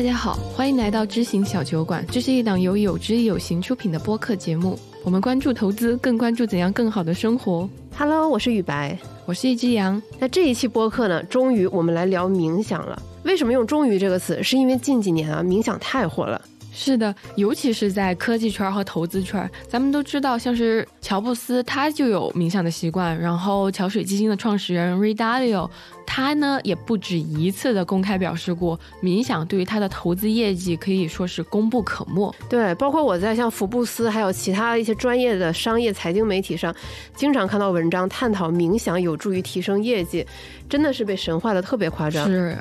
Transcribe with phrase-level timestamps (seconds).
[0.00, 2.02] 大家好，欢迎来到知行小酒馆。
[2.10, 4.78] 这是一档由有知有行出品的播客节目。
[5.04, 7.68] 我们关注投资，更关注怎样更好的生活。
[7.94, 10.00] Hello，我是雨白，我是一只羊。
[10.18, 13.02] 那这一期播客呢，终于我们来聊冥想了。
[13.24, 14.42] 为什么用“终于”这个词？
[14.42, 16.40] 是因为近几年啊，冥想太火了。
[16.72, 25.68] 是的，尤其是在科技圈和投资圈，咱们都知道，像是乔布斯他就有冥想的习惯，然后桥水基金的创始人 Ray Dalio，
[26.06, 32.32] 他呢也不止一次的公开表示过，冥想对于他的投资业绩可以说是功不可没。
[32.48, 36.74] 对，包括我在像福布斯还有其他一些专业的商业财经媒体上，
[37.14, 40.24] 经常看到文章探讨冥想有助于提升业绩，
[40.68, 42.26] 真的是被神化的特别夸张。
[42.26, 42.56] 是。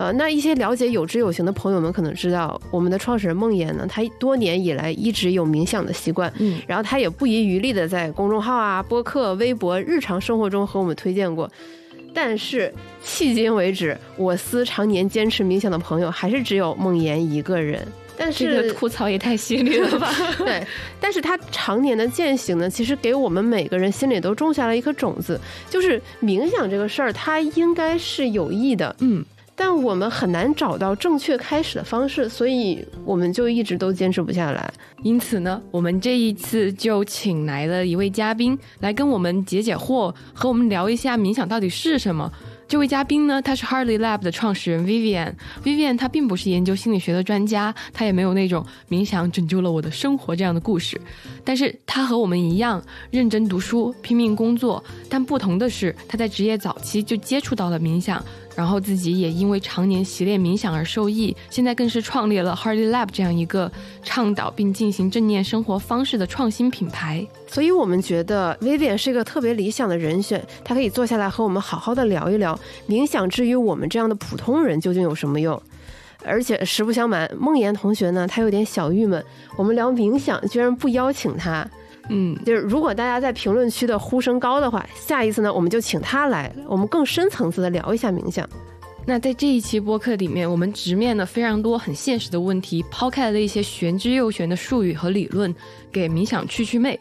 [0.00, 11.50] 呃，那一些了解有知有行的朋友们可能知道，我们的创始人梦岩呢，他多年以来一直有冥想的习惯，嗯，然后他也不遗余力的在公众号啊、播客、微博、日常生活中和我们推荐过。
[12.14, 12.72] 但是
[13.04, 17.86] 迄今为止，我司常年坚持冥想的朋友还是只有梦岩一个人。
[18.16, 20.10] 但是这个吐槽也太犀利了吧？
[20.40, 20.66] 对，
[20.98, 29.22] 但是他常年的践行呢，其实给我们每个人心里都种下了一颗种子，就是冥想这个事儿，它应该是有益的，嗯。
[29.60, 34.72] 但我们很难找到正确开始的方式，所以我们就一直都坚持不下来。
[35.02, 42.32] 因此呢，我们这一次就请来了一位嘉宾来跟我们解解惑，和我们聊一下冥想到底是什么。
[42.66, 45.34] 这位嘉宾呢，他是 Hardly Lab 的创始人 Vivian。
[45.62, 50.98] Vivian 他并不是研究心理学的专家，他也没有那种冥想拯救了我的生活这样的故事。
[51.44, 58.24] 但是他和我们一样认真读书、拼命工作，但不同的是，他在职业早期就接触到了冥想。
[58.60, 67.26] 然后自己也因为常年习练冥想而受益，现在更是创立了 Hardy Lab 这样一个倡导并进行正念生活方式的创新品牌。
[67.46, 75.58] 所以我们觉得 Vivian 是一个特别理想的人选，他可以坐下来和我们好好的聊一聊冥想至于我们这样的普通人究竟有什么用。
[76.22, 79.24] 而且实不相瞒，梦妍同学呢，他有点小郁闷，
[79.56, 81.66] 我们聊冥想居然不邀请他。
[82.10, 88.46] 嗯，就是如果大家在评论区的呼声高的话，下一次呢，我们就请他来，我们更深层次的聊一下冥想。
[89.06, 95.54] 那在这一期播客里面，我们直面了非常多很现实的问题，抛开了一些玄之又玄的术语和理论，
[95.90, 96.98] 给冥想去去魅。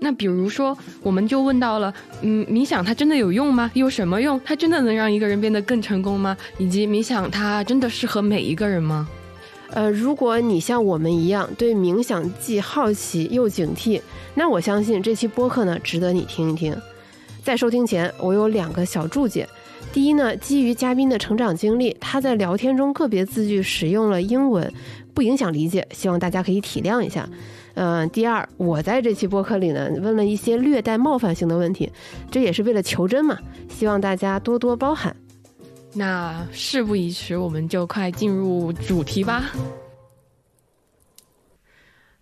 [0.00, 3.70] 那比如说，我们就问到了，嗯，冥想它真的有用吗？
[3.74, 4.40] 有什么用？
[4.44, 6.36] 它真的能让一个人变得更成功吗？
[6.58, 9.08] 以及冥想它真的适合每一个人吗？
[9.72, 14.00] 呃，如果你像我们一样对冥想既好奇又警惕，
[14.34, 16.76] 那我相信这期播客呢值得你听一听。
[17.42, 19.48] 在收听前，我有两个小注解。
[19.92, 24.72] 第一呢，基于嘉宾的成长经历，他在聊天中个别字句使用了英文，
[25.14, 27.28] 不影响理解，希望大家可以体谅一下。
[27.74, 31.90] 嗯，第二，我在这期播客里呢问了一些略带冒犯性的问题，
[32.30, 33.38] 这也是为了求真嘛，
[33.68, 35.16] 希望大家多多包涵。
[35.92, 39.50] 那事不宜迟，我们就快进入主题吧。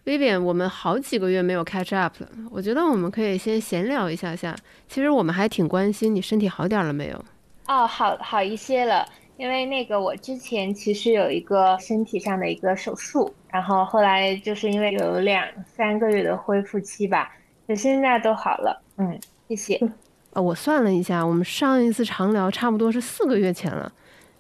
[0.05, 4.57] Vivian，我们好几个月没有 catch up 了，我觉得我们可以先闲聊一下下。
[4.89, 7.25] 其实我们还挺关心你身体好点了没有？
[7.67, 9.07] 哦，好好一些了，
[9.37, 15.47] 因为那个我之前其实有一个身体上的一个手术，然后后来就是因为有两
[15.77, 17.31] 三个月的恢复期吧，
[17.69, 18.83] 就现在都好了。
[18.97, 19.79] 嗯，谢谢。
[20.41, 23.91] 我算了一下，我们上一次长聊差不多是四个月前了。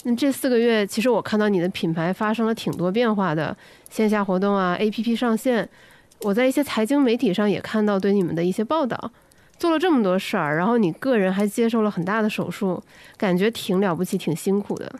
[0.05, 3.57] 那这四个月，其实我看到你的品牌发生了挺多变化的，
[3.91, 5.69] 线下活动啊，APP 上线，
[6.23, 9.11] 我在一些财经媒体上也看到对你们的一些报道。
[9.59, 12.81] 做了这么多事儿，然后你个人还接受了很大的手术，
[13.17, 14.93] 感觉挺了不起，挺辛苦的。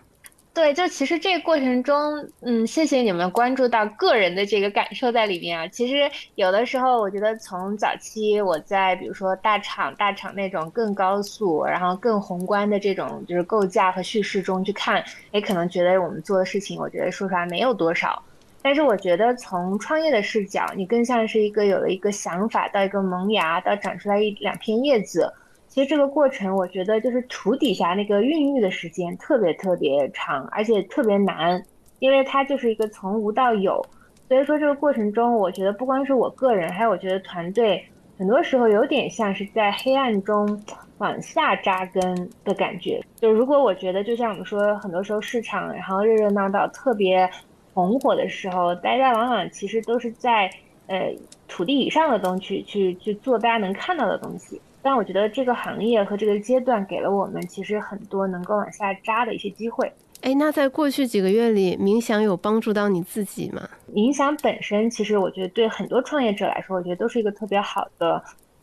[0.59, 5.69] 对，就其实这个过程中，嗯，谢谢你们关注到个人的这个感受在里面啊。
[5.69, 15.01] 其实有的时候，我觉得从早期我在比如说大厂、大厂那种更高速，然后更宏观的这种就是构架和叙事中去看，
[15.31, 18.21] 也可能觉得我们做的事情，我觉得说出来没有多少。
[18.61, 25.33] 但是我觉得从创业的视角，你更像是一个有了一个想法到一个萌芽到长出来一两片叶子。
[25.79, 31.63] 其实这个过程，我觉得就是土底下那个孕育的时间特别特别长，而且特别难，
[32.01, 33.81] 因为它就是一个从无到有。
[34.27, 37.81] 所以说这个过程中，我觉得不光是我个人，还有我觉得团队，
[38.19, 40.61] 很多时候有点像是在黑暗中
[40.99, 43.01] 往下扎根的感觉。
[43.15, 47.31] 就如果我觉得，就像我们说，很多时候市场然后热热闹闹特别
[47.73, 50.51] 红火的时候，大家往往其实都是在
[50.89, 51.15] 呃
[51.47, 54.61] 土地以上的东西去去做大家能看到的东西。
[54.83, 59.93] 但我觉得这个行业和这个阶段给了我们其实很多能够往下扎的一些机会。
[60.23, 63.69] 哎，那在过去几个月里，冥想有帮助到你自己吗？
[63.95, 68.21] 冥想本身，其实我觉得对很多创业者来说，我觉得都是一个特别好的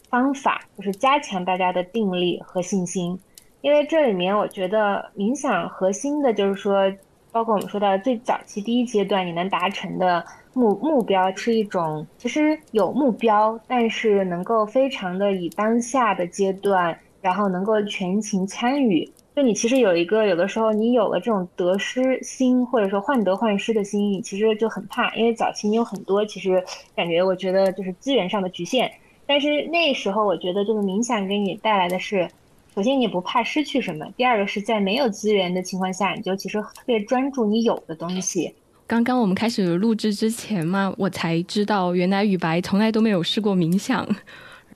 [0.09, 3.18] 方法，就是加强大家的定力和信心。
[3.61, 6.91] 因为这里面，我觉得冥想核心的就是说，
[7.35, 10.23] 包括我们说到最早期第一阶段，你能达成的
[10.53, 19.11] 目目标是一种，其实有目标，但是能够非常的以当下的阶段，然后能够全情参与。
[19.35, 26.63] 就你其实有一个，有的时候你有了这种得失心，或者说患得患失的心，你其实就很怕，因为早期你有很多其实
[26.95, 28.89] 感觉，我觉得就是资源上的局限。
[29.27, 32.29] 但是那时候我觉得，就是冥想给你带来的是，
[32.75, 38.54] 首先你不怕失去什么，第二个是在没有资源的情况下，你就其实特别专注你有的东西。
[38.86, 44.06] 刚刚我们开始录制之前嘛，我才知道原来雨白从来都没有试过冥想。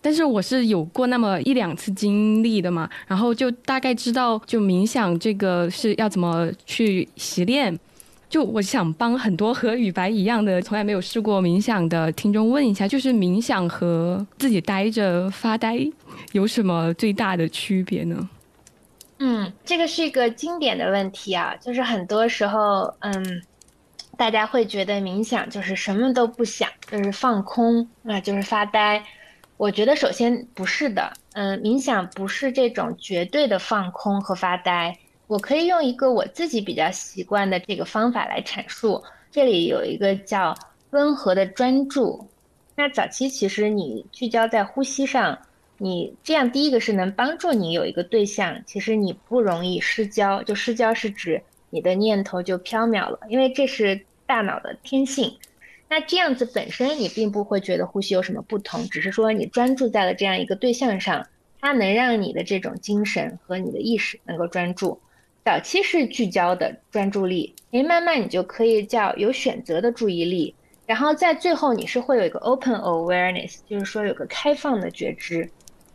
[0.01, 7.78] 但是我是有过那么一两次经历的嘛，然后就大概知道，就冥想这个是要怎么去习练。
[8.30, 15.80] 就我想帮很多和雨白一样的从来没有试过冥想的听众问一下，就是冥想和自己呆着发呆
[16.31, 18.30] 有什么最大的区别呢？
[19.18, 23.42] 嗯，这个是一个经典的问题啊，就是很多时候，嗯，
[24.16, 29.04] 大家会觉得冥想就是什么都不想，就是放空，那就是发呆。
[29.58, 34.98] 我觉得首先不是的，嗯，冥想不是这种绝对的放空和发呆。
[35.30, 39.04] 我可以用一个我自己比较习惯的这个方法来阐述。
[39.30, 40.58] 这里有一个叫
[40.90, 42.28] 温和的专注。
[42.76, 45.38] 那早期其实你聚焦在呼吸上，
[45.78, 50.42] 你这样第一个是能帮助你有一个对象，其实你不容易失焦。
[50.42, 51.40] 就失焦是指
[51.70, 55.38] 你的念头就飘渺了，因为这是大脑的天性。
[55.88, 61.28] 那这样子本身你并不会觉得呼吸有什么不同，只是说你专注在了这样一个对象上，
[61.62, 65.00] 它能让你的这种精神和你的意识能够专注。
[65.45, 70.53] 早期是聚焦的专注力，诶，慢慢你就可以叫有选择的注意力，
[70.86, 75.50] 然后在最后你是会有一个 open awareness，就是说有个开放的觉知。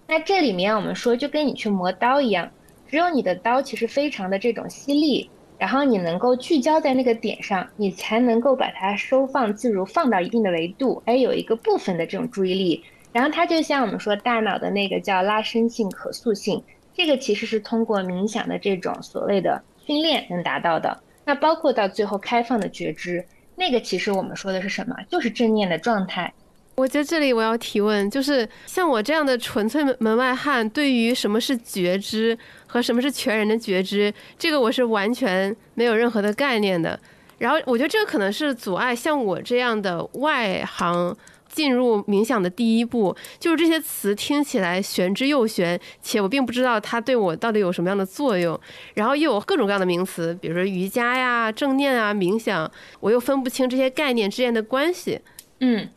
[0.06, 2.50] 那这里面我们说就跟你去磨刀一样，
[2.88, 5.30] 只有你的刀其实非常的这种犀利。
[5.56, 12.82] 然后你能够聚焦在那个点上，你才能够把它收放自如，放到一定的维度，哎，有一个部分的这种注意力。
[13.12, 16.62] 然后它就像我们说大脑的那个叫拉伸性、可塑性，
[16.94, 20.96] 这个其实是通过冥想的这种所谓的训练能达到的。
[21.24, 23.24] 那包括到最后开放的觉知，
[23.56, 24.94] 那个其实我们说的是什么？
[25.10, 26.32] 就是正念的状态。
[26.76, 32.36] 我觉得这里我要提问，就是像我这样的纯粹门外汉，对于什么是觉知
[32.66, 36.98] 和什么是全人的觉知，这个我是完全没有任何的概念的。
[37.38, 41.16] 然后我觉得这个可能是阻碍像我这样的外行
[41.54, 48.60] 进入冥想的第一步，就是这些词听起来玄之又玄，且我并不知道它对我到底有什么样的作用。
[48.94, 52.68] 然后又有各种各样的名词，比如说瑜伽呀、正念啊、冥想，
[52.98, 55.20] 我又分不清这些概念之间的关系。
[55.60, 55.88] 嗯。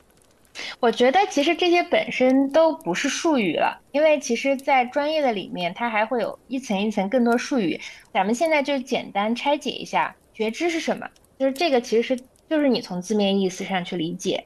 [0.80, 7.80] 我觉得其实这些本身都不是术语了，因为其实，在专业的里面，它还会有一层一层更多术语。
[8.12, 11.08] 咱们现在就简单拆解一下，觉知是什么？
[11.38, 12.20] 就是这个其实是
[12.50, 14.46] 就是你从字面意思上去理解，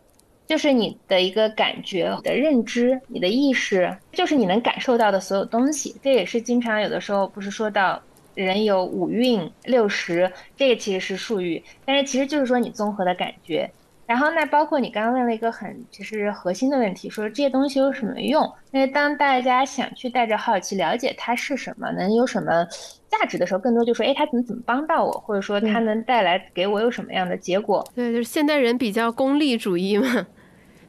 [0.52, 5.96] 就是你的一个感觉、你的认知、你的意识，就是你能感受到的所有东西。
[6.04, 7.98] 这也是经常有的时候不是说到
[8.36, 13.72] 人有五运六识，这个其实是术语，但是其实就是说你综合的感觉。
[14.06, 18.46] 然后那包括你刚刚问了一个很其实核心的问题，说这些东西有什么用？
[18.72, 22.68] 那当大家想去带着好奇了解它是什么，能有什么
[23.10, 27.90] 价值的时候，更多就说，哎，它怎么怎么帮到我，或者说它能带来给我有什么样的结果？
[27.96, 30.28] 对，就是现代人比较功利主义嘛。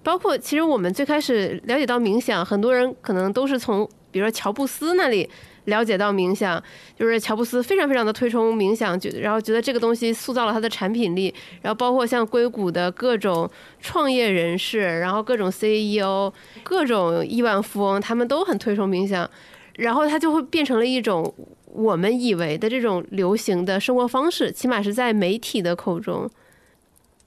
[0.03, 5.29] 包括其实我们最开始了解到冥想，很多人可能都是从比如说乔布斯那里。
[5.67, 6.61] 了解到冥想，
[6.99, 13.49] 就是乔布斯非常非常的推崇冥想，觉然后觉得这个东西塑造了他的产品力，然后包括像硅谷的各种
[13.81, 16.33] 创业人士，然后各种 CEO，
[16.65, 19.31] 各种亿万富翁，他们都很推崇冥想，
[19.77, 21.33] 然后它就会变成了一种
[21.67, 26.29] 我们以为的这种流行的生活方式，起码是在媒体的口中。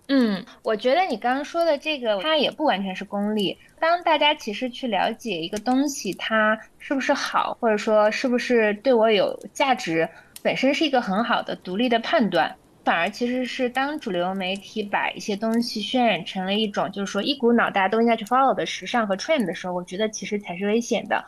[0.07, 3.57] 嗯，我觉得你刚刚说的这个，它也不完全是功利。
[3.79, 10.07] 当大家其实去了解一个东西，它是不是好，或者说是不是对我有价值，
[10.43, 12.55] 本身是一个很好的独立的判断。
[12.83, 21.25] 反而其实是当主流媒体把一些东西渲染成了一种，就是说一股脑大家都应该去 follow 的时尚和 trend 的时候，我觉得其实才是危险的。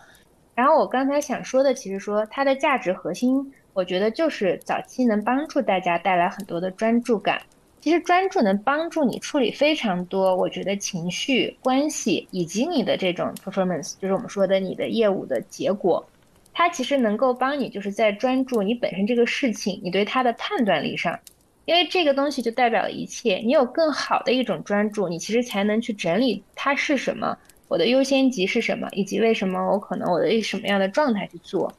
[0.53, 7.41] 然后我刚才想说的，其实说它的价值核心，我觉得就是早期能帮助大家带来很多的专注感。
[7.87, 16.05] 其实专注能帮助你处理非常多，我觉得情绪、关系以及你的这种 performance，就是我们说的你的业务的结果，
[16.51, 21.17] 它其实能够帮你就是在专注你本身这个事情，你对它的判断力上，
[21.63, 27.37] 因为这个东西就代表了一切，你有更好的一种专注，你其实才能去整理它是什么，
[27.69, 31.73] 我的优先级是什么，以及为什么我可能我的什么样的状态去做。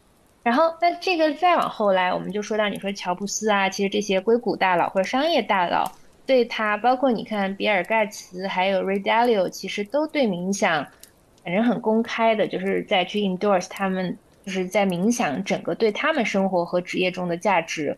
[0.49, 5.93] 然后，那这个再往后来，我们就说到你说乔布斯啊，其实这些硅谷大佬或者商业大佬，
[6.25, 10.87] 对他，包括你看比尔盖茨还有 Ray Dalio，其实都对冥想，
[11.45, 17.95] 反正很公开的，就是在去 endorse 他们，就是在冥想整个对他们生活和职业中的价值。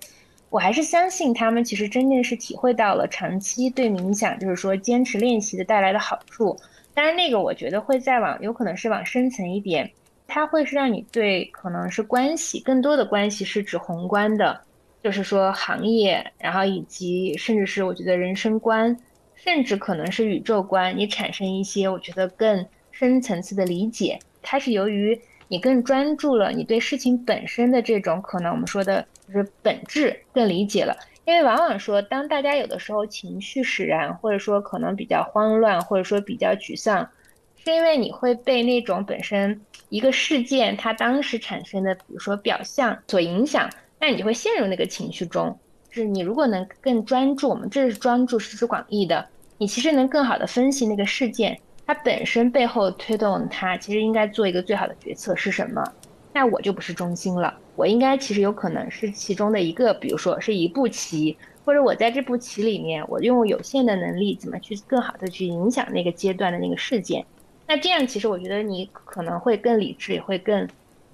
[0.48, 6.58] 我还是相信他们其实真正是体会到了长期对冥想，就是说坚持练习的带来的好处。
[6.94, 9.88] 当然，那个我觉得会再往，有可能是往深层一点，
[10.30, 14.58] 它会是让你对可能是关系更多的关系是指宏观的，
[15.02, 18.96] 就是说行业，然后以及甚至是我觉得人生观，
[19.34, 24.18] 甚至可能是宇宙观，你产生一些我觉得更深层次的理解。
[24.40, 29.04] 它是由于你更专注了，你对事情本身的这种可能我们说的。
[29.32, 30.92] 就是本质更理解了，
[31.24, 37.08] 因为往往说，当大家有的时候情绪使然，或者说可能比较慌乱，或者说比较沮丧，
[37.54, 43.68] 是因为你会被那种本身一个事件它当时产生的，比如说表象所影响，
[44.00, 45.58] 那你就会陷入那个情绪中。
[45.88, 49.26] 就是你如果能更专注，我们这是专注是指广义的，
[49.58, 55.84] 你其实能更好的分析那个事件它本身背后推动它，其实应该做一个最好的决策是什么。
[56.32, 67.26] 那我就不是中心了，我应该其实有可能是其中的一个，比如说是一步棋，或者我在这步棋里面，我用有限的能力怎么去更好的去影响那个阶段的那个事件。
[67.70, 70.68] 那这样其实我觉得你可能会更理智，也会更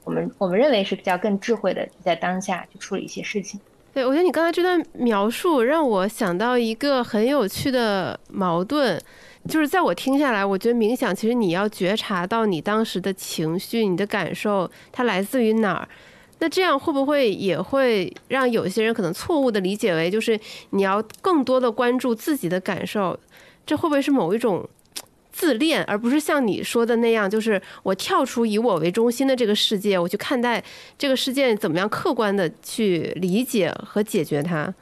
[0.05, 3.61] 我们我们认为是比较更智慧的在当下去处理一些事情。
[3.93, 8.99] 对，我觉得你刚才这段描述让我想到一个很有趣的矛盾。
[9.47, 15.87] 就是在我听下来，我觉得冥想其实你要觉察到你当时的情绪、你的感受，它来自于哪儿。
[16.39, 23.19] 那这样会不会也会让有些人可能错误的理解为，就是你要更多的关注自己的感受？
[23.67, 24.67] 这会不会是某一种
[25.37, 30.64] 自恋，而不是像你说的那样，就是我跳出以我为中心的这个世界，我去看待
[30.97, 34.73] 这个世界怎么样客观的去理解和解决它？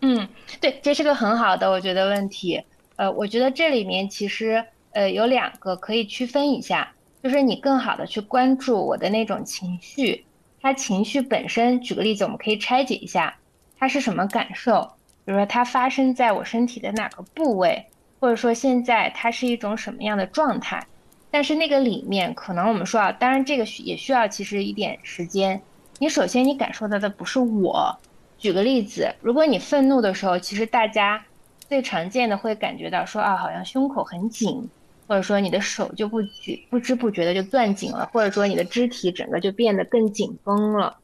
[0.00, 0.26] 嗯，
[0.58, 2.62] 对，这是个很好的我觉得问题。
[2.96, 10.24] 呃，我觉得这里面其实呃有两个可以区分一下，就是你更好的去关注我的那种情绪，
[10.62, 13.36] 它情绪本身，举个例子，我们可以拆解一下，
[13.78, 14.92] 它是什么感受，
[15.26, 17.84] 比如说它发生在我身体的哪个部位，
[18.20, 20.86] 或者说现在它是一种什么样的状态，
[21.30, 25.60] 但是那个里面可能我们说啊，当然这个也需要其实一点时间，
[25.98, 27.98] 你首先你感受到的不是我，
[28.38, 31.24] 举个例子，如果你愤怒的时候，其实大家。
[31.68, 34.68] 最常见的会感觉到说啊，好像胸口很紧，
[35.06, 40.98] 或者说你的手就不觉不知不觉的就攥紧了，或者说你的肢体整个就变得更紧绷了。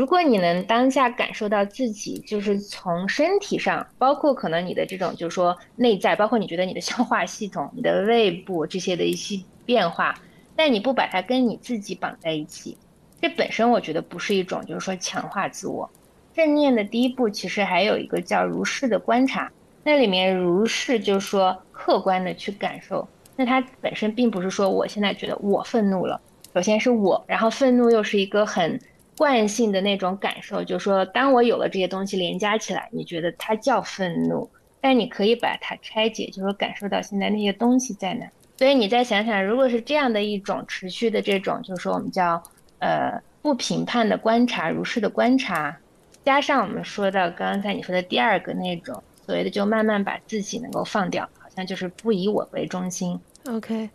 [0.00, 10.14] 如果你能当下感受到自己就是从身体上，包括可能你的这种就是说内在，包括你觉得你的消化系统、你的胃部这些的一些变化，
[10.56, 12.78] 但你不把它跟你自己绑在一起，
[13.20, 15.86] 这本身我觉得不是一种就是说强化自我。
[16.32, 19.52] 正念的第一步其实还有一个叫如是的观察。
[19.84, 23.06] 那里面如是，就是说客观的去感受。
[23.36, 26.18] 那它本身并不是说我现在觉得我愤怒了，
[26.54, 28.80] 首先是我，然后愤怒又是一个很
[29.20, 34.48] 惯性的那种感受，就是说当我有了这些东西连加起来，你觉得它叫愤怒，
[34.80, 38.26] 但你可以把它拆解，就是说感受到现在那些东西在哪。
[38.56, 42.42] 所以你再想想，如果是这样的一种持续的这种，就是说我们叫
[42.78, 45.76] 呃不评判的观察，如是的观察，
[46.24, 49.02] 加上我们说到刚才你说的第二个那种。
[49.26, 53.16] 所谓的就慢慢把自己能够放掉，好像就是不以我为中心。
[53.48, 53.88] OK，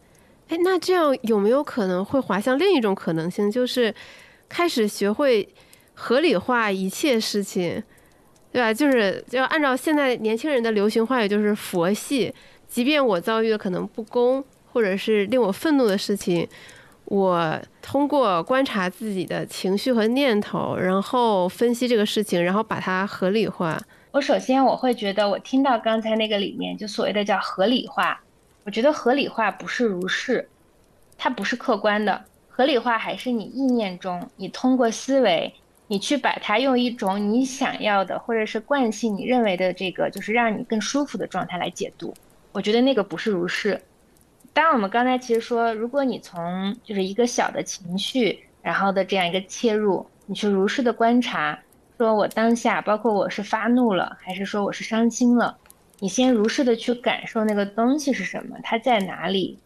[0.48, 3.94] 哎，那这样有没有可能会滑向另一种可能性，就是
[4.56, 5.46] 开始学会
[5.94, 7.84] 合理化一切事情，
[8.54, 8.74] 对吧？
[8.74, 12.34] 就是就按照现在年轻人的流行话语，就是佛系。
[12.70, 16.48] 即便我遭遇了可能不公或者是令我愤怒的事情，
[17.04, 23.78] 我通过观察自己的情绪和念头，然后分析这个事情，然后把它合理化。
[24.14, 28.22] 我首先我会觉得，我听到刚才那个里面就所谓的叫合理化，
[28.64, 30.48] 我觉得合理化不是如是，
[31.18, 32.24] 它不是客观的，
[32.58, 35.54] 合理化还是你意念中，你通过思维，
[35.88, 42.14] 你去把它用一种你想要的或者是惯性你认为的这个就是让你更舒服的状态来解读，
[42.54, 43.82] 我觉得那个不是如是。
[44.54, 51.60] 当我们刚才其实说，如果你从就是一个小的情绪，然后的这样一个切入，你去如是的观察。
[51.98, 55.58] 说我当下，包括我是发怒了，还是说我是伤心了？
[56.00, 59.60] 你先如实的去感受那个东西是什么，它在哪里，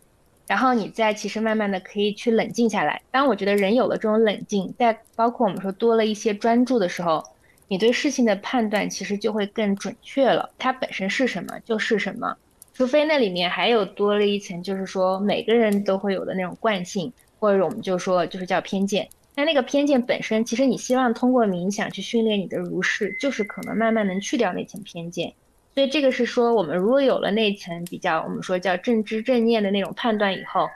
[0.50, 3.00] 然后你再其实慢慢的可以去冷静下来。
[3.12, 7.24] 当我觉得人有了这种冷静，在包括我们说多了一些专注的时候，
[7.68, 10.50] 你对事情的判断其实就会更准确了。
[10.58, 12.36] 它本身是什么就是什么，
[12.74, 19.08] 除非那里面还有多了一层，就是说每个人都会有的那种惯性，或者我们就说就是叫偏见。
[19.36, 25.32] 那那个偏见本身，其实你希望通过冥想去训练你的如是，就是可能慢慢能去掉那层偏见。
[25.76, 30.68] 所以这个是说，我们如果有了那层比较，我们说叫正知正念的那种判断以后，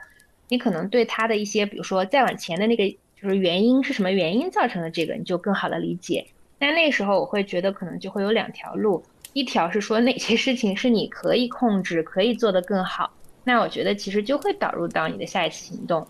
[0.48, 2.88] 你可能对他的一些，比如说再往前的那个，
[3.20, 6.26] 就是原因是什么原因造成的这个，你就更好的理解。
[6.60, 13.12] 那那时候我会觉得可能就会有两条路，一条是说哪些事情是你可以控制，可以做得更好，
[13.44, 16.08] 那我觉得其实就会导入到你的下一次行动。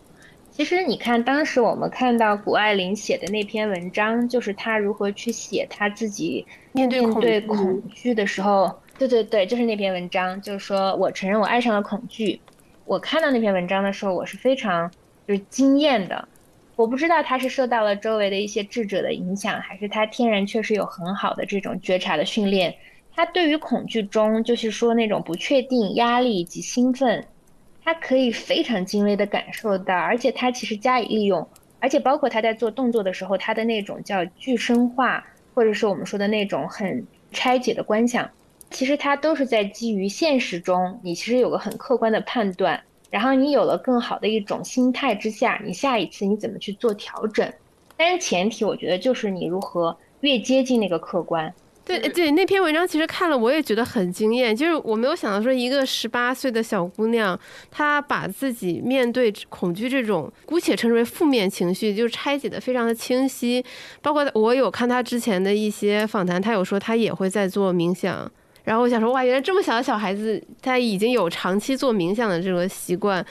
[0.56, 7.02] 其实你看，当时我们看到谷爱凌写的那篇文章，就是她如何去写她自己面对
[7.42, 8.72] 恐惧的时候。
[9.00, 12.40] 对对对，就是那篇文章，就是说我承认我爱上了恐惧。
[12.86, 14.90] 我看到那篇文章的时候，我是非常
[15.28, 16.28] 就是惊艳的。
[16.76, 22.76] 我不知道他是受到了周围的一些智者的影响，还是他天然确实有很好的这种觉察的训练。
[23.16, 27.26] 他对于恐惧中，就是说那种不确定、压力以及兴奋。
[27.84, 31.46] 他可以非常精微的感受到，而且他其实加以利用，
[31.80, 38.30] 而且包括他在做动作的时候，他的那种叫具身化，或者是我们说的那种很拆解的观想，
[38.70, 47.52] 其实他都是在基于现实中，你其实有个很客观的判断，然后你有了更好的一种心态之下，你下一次你怎么去做调整？
[47.98, 51.54] 但是前提我觉得就是你如何越接近那个客观。
[51.86, 54.56] 对对，那篇文章其实看了，我也觉得很惊艳。
[54.56, 57.38] 就是我没有想到说，一个十八岁的小姑娘，
[57.70, 63.64] 她把自己面对恐惧这种姑且称之为负面情绪，就拆解的非常的清晰。
[64.02, 68.32] 包括我有看她之前的一些访谈，她有说她也会在做冥想。
[68.64, 73.24] 然后我想说，哇，原来这么小的小孩子，她已经有长期做冥想的这个习惯。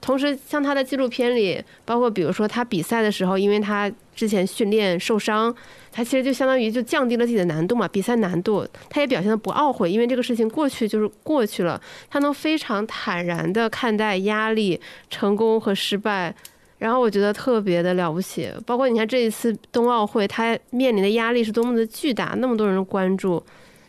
[0.00, 5.54] 同时，像他的纪录片里，包括比如说他比赛的时候，因为他之前训练受伤，
[5.92, 16.34] 他其实就相当于就降低了自己的难度嘛，比赛难度，他也表现的不懊悔，因为这个事情过去就是过去了，他能非常坦然的看待压力、成功和失败，
[16.78, 18.50] 然后我觉得特别的了不起。
[18.64, 23.42] 包括你看这一次冬奥会，他面临的压力是多么的巨大，那么多人关注，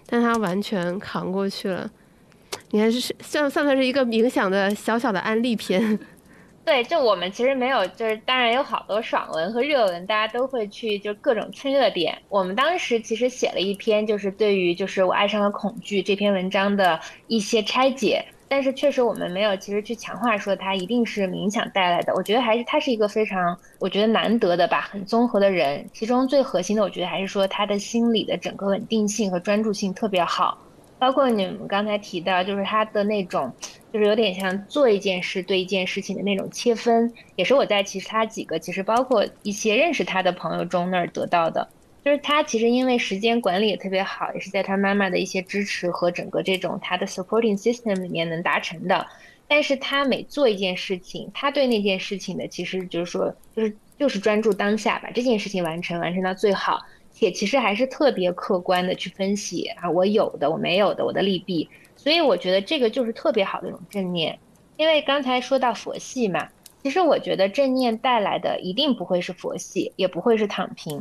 [0.05, 1.89] 但他完全扛过去了。
[2.71, 5.99] 你还是算算算是一个冥想的小小的安利片，
[6.63, 12.17] 对，就我们其实没有，就是当然有好多爽文和热文，大家都会去就各种蹭热点。
[12.29, 22.13] 我们当时其实写了一篇，就是对于就是我爱上了恐惧这篇文章的一些拆解，但是确实我们没有其实去强化说它一定是冥想带来的。
[22.15, 25.83] 我觉得还是他是一个非常我觉得难得的吧，很综合的人。
[25.91, 30.57] 其中最核心的，我觉得还是说他的心理的整个稳定性和专注性特别好。
[31.01, 33.51] 包括你们刚才提到，就是他的那种，
[33.91, 41.67] 就是有点像做一件事对一件事情的那种切分，也是我在其他几个，其实包括一些认识他的朋友中那儿得到的。
[42.05, 49.07] 就是他其实因为时间管理也特别好，也是在他妈妈的一些支持和整个这种他的 supporting system 里面能达成的。
[49.47, 56.79] 但是他每做一件事情，他对那件事情的其实就是说，就是就是专注当下，把这件事情完成，完成到最好。
[57.21, 64.39] 也其实还是特别客观的去分析啊，我有的，我没有的，我的利弊，所以我觉得这个就是特别好的一种正念。
[64.75, 66.49] 因为刚才说到佛系嘛，
[66.81, 70.99] 其实我觉得正念带来的一定不会是佛系，也不会是躺平，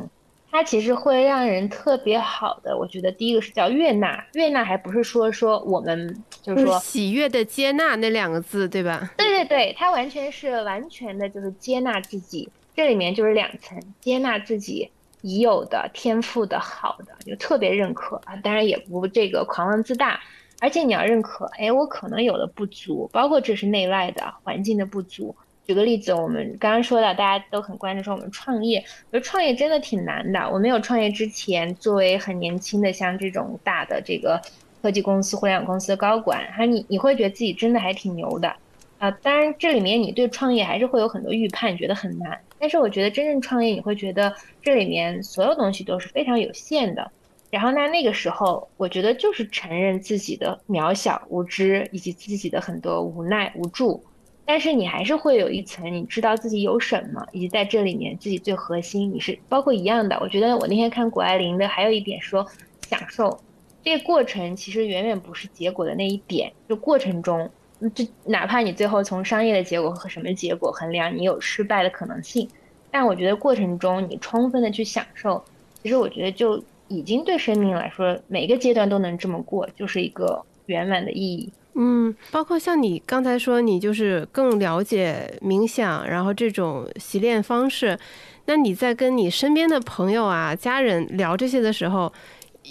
[0.51, 2.77] 它其实会让人特别好的。
[2.77, 9.11] 我觉得第一个是叫悦纳，悦纳还不是说说我们就是说喜悦的接纳那两个字，对吧？
[9.17, 14.91] 对对对，它完全是完全的就是接纳自己，这里面就是两层，接纳自己。
[15.21, 20.19] 已有的天赋的好的就特别认可啊，当然也不这个狂妄自大，
[20.59, 25.35] 而且你要认可，哎，我可能有的不足，包括这是内外的环境的不足。
[25.67, 30.49] 举个例子，我们刚刚说到，大家都很关注说我们创业，我觉创业真的挺难的。
[30.51, 34.41] 我没有创业之前，作为很年轻的像这种大的这个
[34.81, 38.53] 科技公司、互联网公司的高管，还你你会觉得自己真的还挺牛的。
[39.01, 42.39] 啊，当然，这里面你对创业还是会有很多预判，觉得很难。
[42.59, 47.11] 但是我觉得真正创业，你会觉得这里面所有东西都是非常有限的。
[47.49, 54.03] 然后那那个时候，我觉得就是承认自己的渺小、无知，以及自己的很多无奈、无助。
[54.45, 60.15] 但是你还是会有一层，你知道自己有什么，以及在这里面自己最核心，你是包括一样的。
[60.21, 62.45] 我觉得我那天看谷爱凌的，还有一点说
[62.87, 63.39] 享受
[63.83, 67.49] 这个过程，其实远远不是结果的那一点，就过程中。
[67.89, 72.47] 就哪怕你最后从商业的结果和什么结果衡量，你有失败的可能性，
[72.91, 75.43] 但我觉得过程中你充分的去享受，
[75.81, 81.51] 其实我觉得就已经对生命来说，每个阶段都能这么过，就是一个圆满的意义。
[81.73, 87.97] 嗯，包括像你刚才说，你就是更了解冥想，然后这种习练方式，
[88.45, 92.11] 那你在跟你身边的朋友啊、家人聊这些的时候，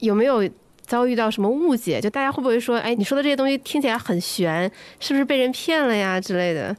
[0.00, 0.48] 有没有？
[0.90, 2.00] 遭遇到什么误解？
[2.00, 6.76] 就大家会不会说，哎，你说的这些东西听起来很悬，是不是被人骗了呀之类的？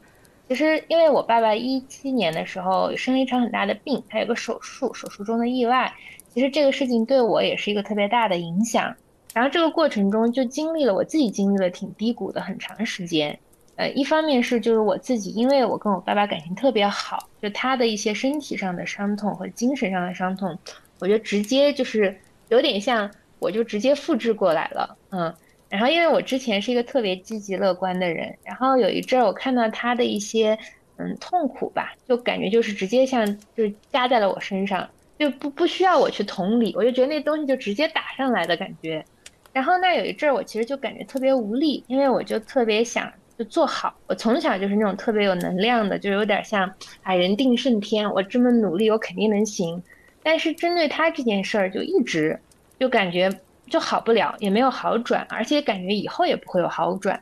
[0.50, 5.90] 其实因为我爸爸一七年的时候生了一场很大的病，他有个手术，手术中的意外。
[6.34, 8.94] 其实这个事情对我也是一个特别大的影响。
[9.34, 13.40] 然后这个过程中就经历了我自己经历了挺低谷的很长时间。
[13.78, 20.60] 呃，一方面是就是我自己，因为我跟我爸爸感情特别好，就他的一些身体上的伤痛和精神上的伤痛，
[21.00, 22.14] 我觉得直接就是
[22.50, 23.10] 有点像，
[23.42, 25.34] 我就直接复制过来了，嗯。
[25.68, 30.58] 然后因为我之前是一个特别积极乐观的人，然后有一阵儿我看到他的一些
[30.98, 33.26] 嗯痛苦吧，就感觉就是直接像
[33.56, 39.04] 就是加在了我身上，就不不需要我去同理，我就觉得那东西就直接打上来的感觉。
[39.52, 43.12] 然后那有一阵儿我其实就感觉特别无力，因为我就特别想。
[43.40, 49.82] 就做好，我从小就是那种特别有能量的，就有点像啊人定胜天，我这么努力，我肯定能行。
[50.22, 52.40] 但是针对他这件事儿，就一直
[52.82, 53.30] 就感觉
[53.70, 57.22] 就好不了，也没有好转，而且感觉以后也不会有好转。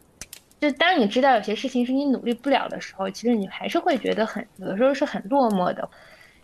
[0.61, 5.89] 就当你知道有些事情是你努力不了的时候，其实你还是会觉得很有的时候是很落寞的。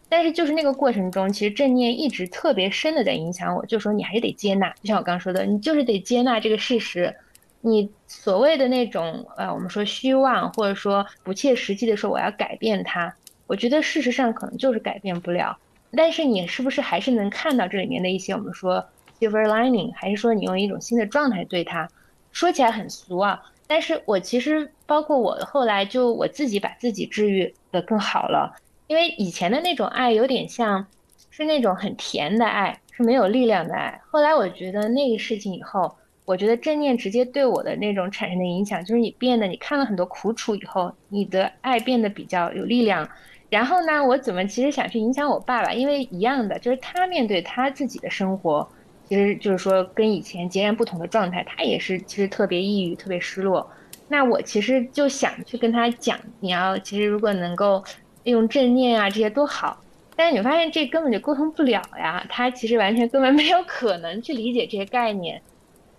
[0.10, 7.16] 但是就是那个过程中，其实正念一直特别深的在影响我，就说你还是得接纳，就像我刚说的，你就是得接纳这个事实。
[7.62, 13.16] 你所谓的那种呃，我们说虚妄或者说不切实际的说我要改变它，
[13.48, 15.58] 我觉得事实上可能就是改变不了。
[15.98, 18.86] 但是你是不是还是能看到这里面的一些我们说
[19.20, 21.88] silver lining，还是说你用一种新的状态对它？
[22.32, 28.56] 说起来很俗啊，但是我其实包括我后来就我自己把自己治愈的更好了，
[28.88, 30.86] 因为以前的那种爱有点像
[31.30, 34.02] 是那种很甜的爱，是没有力量的爱。
[34.10, 35.96] 后来我觉得那个事情以后。
[36.28, 43.08] 我觉得正念直接对我的那种产生的影响，就是你变得，你看了很多苦楚以后，你的爱变得比较有力量。
[43.48, 45.72] 然后呢，我怎么其实想去影响我爸爸？
[45.72, 48.68] 因为一样的，就是他面对他自己的生活，
[49.08, 53.70] 其实就是说跟以前截然不同的状态，他也是其实特别抑郁、特别失落。
[54.08, 57.84] 那我其实就想去跟他讲，你要其实如果能够
[58.24, 59.82] 用正念啊这些多好。
[60.16, 65.42] 但是你发现这根本就沟通不了呀，他其实完全根本没有可能去理解这些概念。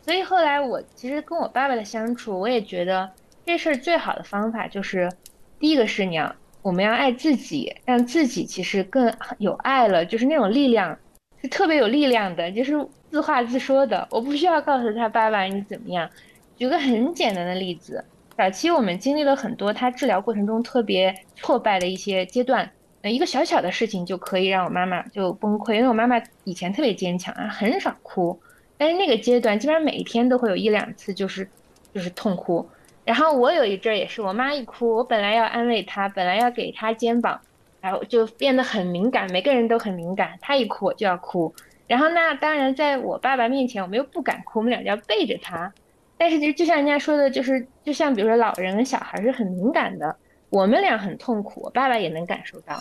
[0.01, 3.11] 所以后来我其实跟我爸爸的相处，我也觉得
[3.45, 5.13] 这事儿最好的方法就是，
[5.59, 10.99] 第一个是你要我们要爱自己，让自己其实更有爱了，就是那种力量
[11.43, 12.73] 是特别有力量的，就是
[13.11, 14.07] 自话自说的。
[14.11, 16.09] 我不需要告诉他爸爸你怎么样。
[16.57, 18.05] 举个很简单的例子，
[18.37, 22.71] 早期我们经历了很多他治疗过程中特别挫败的一些阶段，
[23.03, 28.39] 呃，一个小小的事情就可以让我妈妈就崩溃，因为我妈妈以前特别坚强啊，很少哭。
[28.79, 31.49] 但是那个阶段，基本上每一天都会有一两次，就是
[31.95, 32.67] 就是痛哭。
[33.05, 37.41] 然后我有一阵儿也是，我妈一哭，我本来要安慰她，本来要给她肩膀，
[37.81, 39.31] 然后就变得很敏感。
[39.31, 41.55] 每个人都很敏感，他一哭我就要哭。
[41.87, 45.73] 然后那当然在我爸爸面前，我们又不敢哭，我们俩就要背着他。
[46.19, 50.17] 但是就就像人家说的，就是就像比如说老人跟小孩是很敏感的，
[50.51, 52.77] 我们俩很痛苦，我爸爸也能感受到。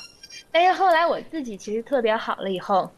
[0.51, 2.91] 但是后来我自己其实特别好了以后。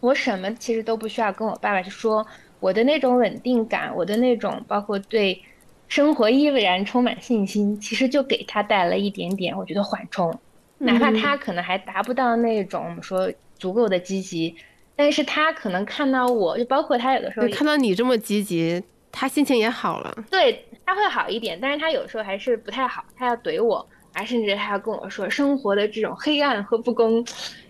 [0.00, 2.26] 我什么其实都不需要跟我爸爸去说，
[2.58, 5.42] 我的那种稳定感，我的那种包括对
[5.88, 10.34] 生活依然充满信心，其实就给他带来了一点点，我觉得缓冲。
[10.82, 14.56] 哪怕他可能还达不到那种我们说足够的积极，
[14.96, 20.24] 但是他可能看到我就包括他有的时候看到你这么积极，他心情也好了。
[20.30, 27.24] 对他会好一点，但是他有时候还是不太好，他要怼我，啊，甚至他要跟我说生活的这种黑暗和不公。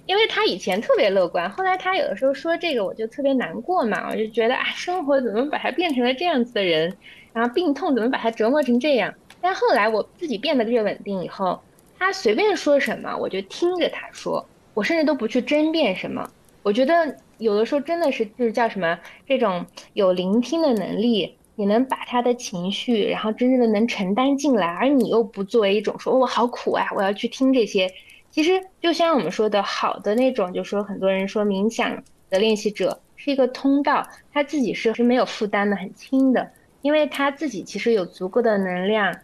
[0.06, 6.96] 因为他以前特别乐观，后来他有的时候说这个，我就特别难过嘛，我就觉得啊，生活怎么把他变成了这样子的人，
[7.32, 9.14] 然后病痛怎么把他折磨成这样？
[9.40, 11.60] 但后来我自己变得越稳定以后，
[12.00, 16.28] 他随便说什么，我就听着他说，我甚至都不去争辩什么。
[16.62, 27.86] 我觉得有的时候真的是就是叫什么，这种有聆听的能力，你能把他的情绪，然后真正的能承担进来，而你又不作为一种说我好苦啊，我要去听这些。
[28.30, 39.14] 其实就像我们说的，好的那种，就说很多人说冥想的练习者是一个通道，他自己是是没有负担的，很轻的，因为他自己其实有足够的能量，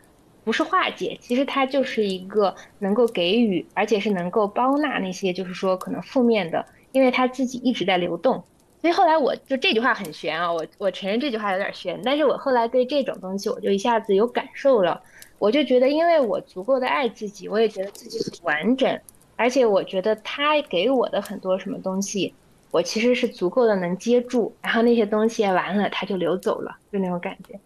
[0.46, 8.44] 不是化解，其实它就是一个能够给予，而且是能够包纳那些就是说可能负面的，因为它自己一直在流动。
[8.80, 15.02] 所以后来我就这句话很玄啊，我我承认这句话有点玄，但是我后来对这种东西我就一下子有感受了。
[15.40, 19.00] 我就觉得，因为我足够的爱自己，我也觉得自己很完整，
[19.34, 22.32] 而且我觉得他给我的很多什么东西，
[22.70, 27.58] 我其实是足够的能接住，然后那些东西完了，他就流走了，就那种感觉。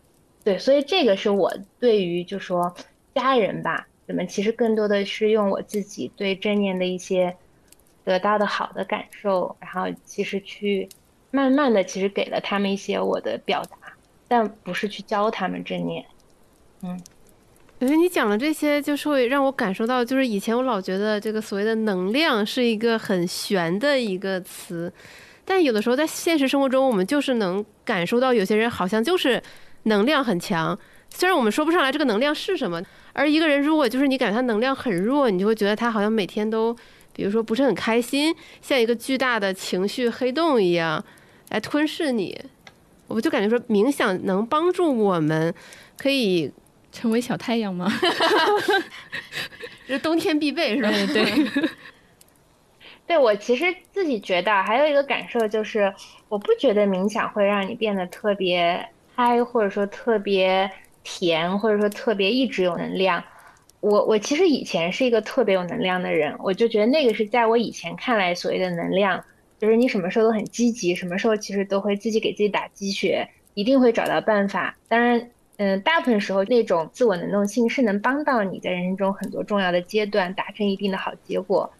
[0.44, 2.74] 对，所以这个是我对于就说
[3.14, 7.36] 家人吧，怎么其实更多的是用我自己对正念的一些
[8.04, 10.88] 得到的好的感受，然后其实去
[11.30, 13.76] 慢慢的其实给了他们一些我的表达，
[14.26, 16.04] 但不是去教他们正念，
[16.82, 17.00] 嗯。
[17.78, 24.92] 我觉得你讲的这些，就是会让我感受到，就是以前我老觉得这个所谓的能量是一个很玄的一个词，
[25.46, 29.42] 但有的时候在现实生活中，我们就是能感受到有些人好像就是
[29.84, 32.82] 能量很强，虽然我们说不上来这个能量是什么。
[33.12, 36.76] 而一个人如果就是你感觉他能量很弱，你就会觉得他好像每天都，
[37.12, 41.04] 比如说不是很开心，像一个巨大的情绪黑洞一样
[41.50, 42.38] 来吞噬你。
[43.08, 45.54] 我就感觉说冥想能帮助我们，
[45.96, 46.52] 可以。
[46.92, 47.88] 成为小太阳吗？
[49.86, 50.90] 这冬天必备是吧？
[50.90, 51.68] 对，
[53.06, 55.94] 对 我其实自己觉得还有一个感受就是，
[56.28, 58.88] 我不觉得冥想会让你变得特别
[59.22, 60.70] 嗨，或者说特别
[61.04, 63.22] 甜，或者说特别一直有能量。
[63.80, 69.22] 我我其实以前是一个特别有能量的人，我就觉得那个是在我以前看来所谓的能量，
[69.58, 74.74] 就是你什么时候都很积极，什么时候其实都会自己给自己打鸡血，一定会找到办法。
[74.88, 75.30] 当然。
[75.62, 81.70] 嗯，大部分时候那种自我能动性是能帮到你在人生中很多重要的阶段达成一定的好结果。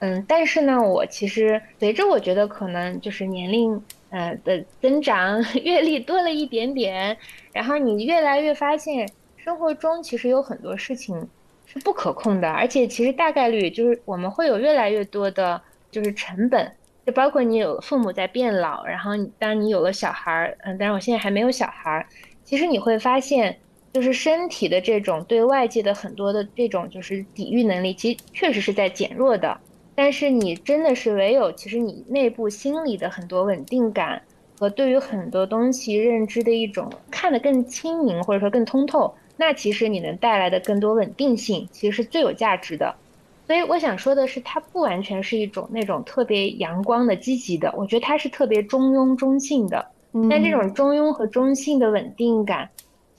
[0.00, 7.16] 嗯，但是呢，我其实随着我觉得可能就是年龄呃的增长， 阅历多了一点点，
[7.52, 11.28] 然后你越来越发现生活中其实有很多事情
[11.66, 16.70] 是不可控的，而且其实大概率就是我们会有越来越多的就是成本，
[17.06, 22.06] 就包括你有父母在变老，然后当你有了小孩儿，嗯，但是我现在还没有小孩儿。
[22.44, 23.56] 其实你会发现，
[23.92, 29.56] 就是身体的这种对外界的很多的这种就是抵御能力，其实确实是在减弱的。
[30.02, 34.22] 但是你真的是唯有，其实你内部心理的很多稳定感
[34.58, 42.94] 和对于很多东西认知的一种看得更清明或者说更通透，那其实你能带来的更多稳定性，其实是最有价值的。
[43.46, 49.86] 所以我想说的是，它不完全是一种那种特别阳光的积极的，我觉得它是特别中庸中性的。
[50.30, 52.70] 但这种中庸和中性的稳定感，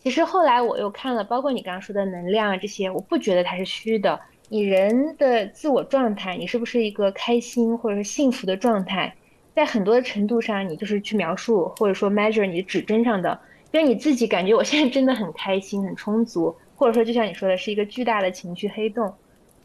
[0.02, 4.20] 其实后来我又看了，包括你刚刚说的能量啊这些，我不觉得它是虚的。
[4.54, 9.16] 你人的自我状态，你是不是一个开心或者是幸福的状态，
[9.56, 13.40] 在很多程度上，你就是去描述或者说 measure 你的指针上的，
[13.72, 19.14] 因为你自己感觉我现在真的很开心、很充足，或者说就像你说的是一个巨大的情绪黑洞，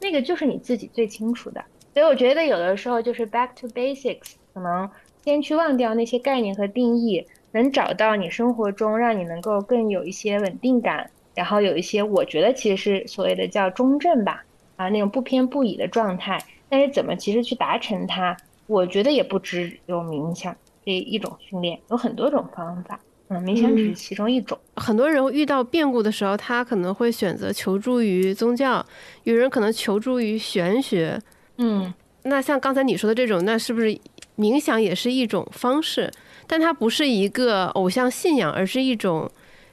[0.01, 1.65] 那个就是你自己最清楚的。
[1.93, 4.89] 所以我觉得有的时候就是 back to basics，可能。
[5.25, 14.45] 先去忘掉那些概念和定义，能找到你生活中让你能够更有一些稳定感，然后有一些我觉得其实是所谓的叫中正吧，
[14.77, 16.39] 啊那种不偏不倚的状态。
[16.69, 18.37] 但是怎么其实去达成它，
[18.67, 22.99] 我觉得也不只有冥想这一种训练，有很多种方法。
[23.29, 24.59] 嗯，冥想只是其中一种。
[24.77, 28.85] 很多人遇到变故的时候，他可能会选择求助于宗教，
[29.25, 31.21] 有人可能求助于玄学。
[31.59, 33.99] 嗯，那像刚才你说的这种，那是不是？
[34.37, 36.13] 冥想也是一种方式，
[36.47, 39.31] 但它不是一个偶像信仰，而是一种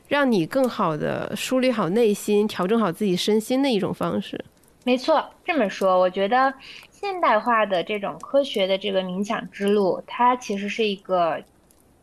[0.08, 4.42] 让你更好的梳理好内心、调整好自己身心的一种方式。
[4.84, 6.54] 没错，这么说，我觉得
[6.92, 11.42] 现代化的这种科学的这个冥想之路，它其实是一个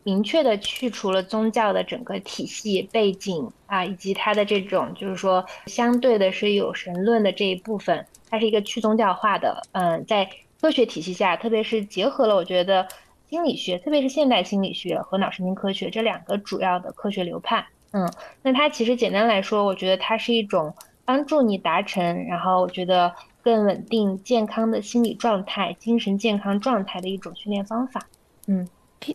[0.03, 10.29] 明确的去除了宗教的整个体系背景啊，以及它的这种就是说相对的是有神论的这一部分，它是一个去宗教化的，嗯，在。
[10.61, 12.87] 科学体系下，特别是结合了我觉得
[13.27, 18.07] 心理学，特别是现代心理学和脑神经科学这两个主要的科学流派，嗯，
[18.43, 20.75] 那它其实简单来说，我觉得它是一种
[21.11, 28.07] 帮助你达成，然后我觉得更稳定、健康的心理状态、精神健康状态的一种训练方法。
[28.47, 28.65] 嗯，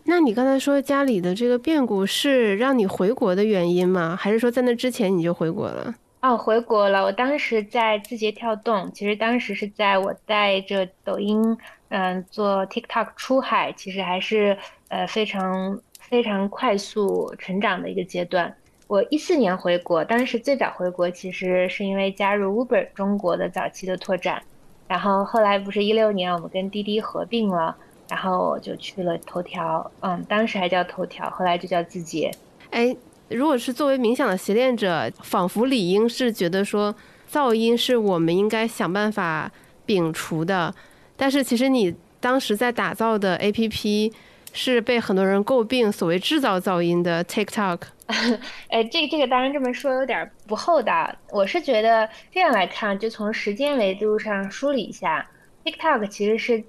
[0.05, 4.15] 那你刚才说家里的这个变故是让你回国的原因吗？
[4.15, 5.95] 还是说在那之前你就回国了？
[6.21, 7.03] 哦，回国了。
[7.03, 11.57] 我当时在字节跳动，其实当时是在我带着抖音，
[11.89, 14.55] 嗯，做 TikTok 出海，其实还是
[14.89, 18.55] 呃非常非常快速成长的一个阶段。
[18.87, 24.41] 我一四年回国，当时最早回国其实是因为加入 Uber 中国的早期的拓展，
[24.87, 27.75] 然后后来不是一六年我们跟滴滴合并了，
[28.09, 32.31] 然后我就去了头条，嗯，当时还叫头条，后来就叫字节。
[32.71, 32.95] 哎。
[33.29, 36.95] 如果是作为冥想的习练者，仿佛理应是觉得说
[37.29, 39.51] 噪音是我们应该想办法
[39.85, 40.73] 摒除的，
[41.17, 44.13] 但是其实你当时在打造的 APP
[44.57, 47.79] 是被很多人诟病，所谓制造噪音的 TikTok。
[48.69, 51.13] 哎，这个这个当然这么说有点不厚道。
[51.29, 55.29] 我是觉得这样来看，就从时间维度上梳理一下
[55.63, 56.63] ，TikTok 其实是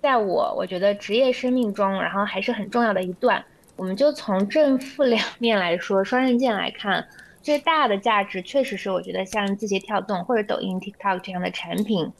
[0.00, 3.44] 在我我觉得职业生命中，然后还是很重要的一段。
[3.76, 7.06] 我们就从正负两 面来说，双刃剑来看，
[7.42, 12.10] 最大的价值确实是我觉得像字节跳动或者抖音、TikTok 这样的产品，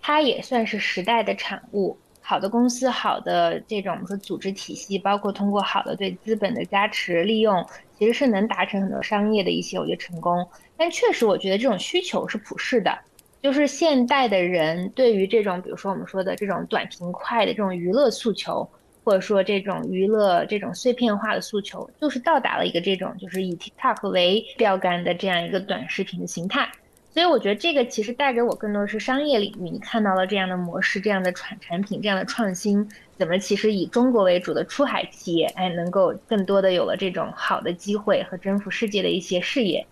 [0.00, 1.98] 它也算是时代的产物。
[2.24, 7.66] 好的公司、好的这种我们说组织体系，包括通过好的对资本的加持利用，
[7.98, 10.46] 其实是能达成很多商业的一些我觉得成功。
[10.76, 12.96] 但确实，我觉得这种需求是普世的，
[13.42, 18.66] 就是现代的人对于这种比如说我们说的这种短平快的这种娱乐诉求，
[19.04, 26.68] 或者说这种娱乐这种碎片化的诉求，就是到达了一个这种就是以 TikTok 为标杆的这样一个短视频的形态。
[27.12, 39.86] 所以我觉得这个其实带给我更多的是商业领域，你看到了这样的模式、这样的产产品、这样的创新，怎么其实以中国为主的出海企业，哎，能够更多的有了这种好的机会和征服世界的一些事业。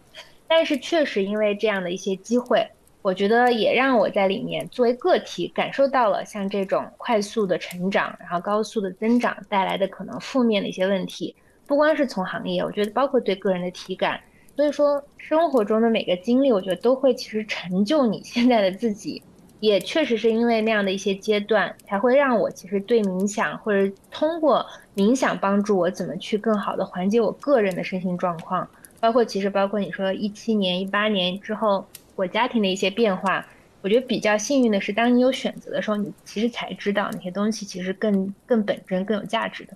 [0.48, 2.66] 但是确实因为这样的一些机会，
[3.02, 14.18] 我觉得也让我在里面作为个体感受到了像这种快速的成长，然后高速的增长带来的可能负面的一些问题，不光是从行业，我觉得包括对个人的体感。
[14.60, 19.22] 所以说，生活中的每个经历，我觉得都会其实成就你现在的自己，
[19.58, 28.68] 也确实是因为那样的一些阶段，才会让我其实对冥想或者通过冥想帮助我怎么去更好的缓解我个人的身心状况，
[29.00, 33.46] 包括其实包括你说一七年、一八年之后我家庭的一些变化，
[33.80, 39.72] 我觉得比较幸运的是，当你有选择的时候，你其实才知道哪些东西其实更更本真、更有价值的。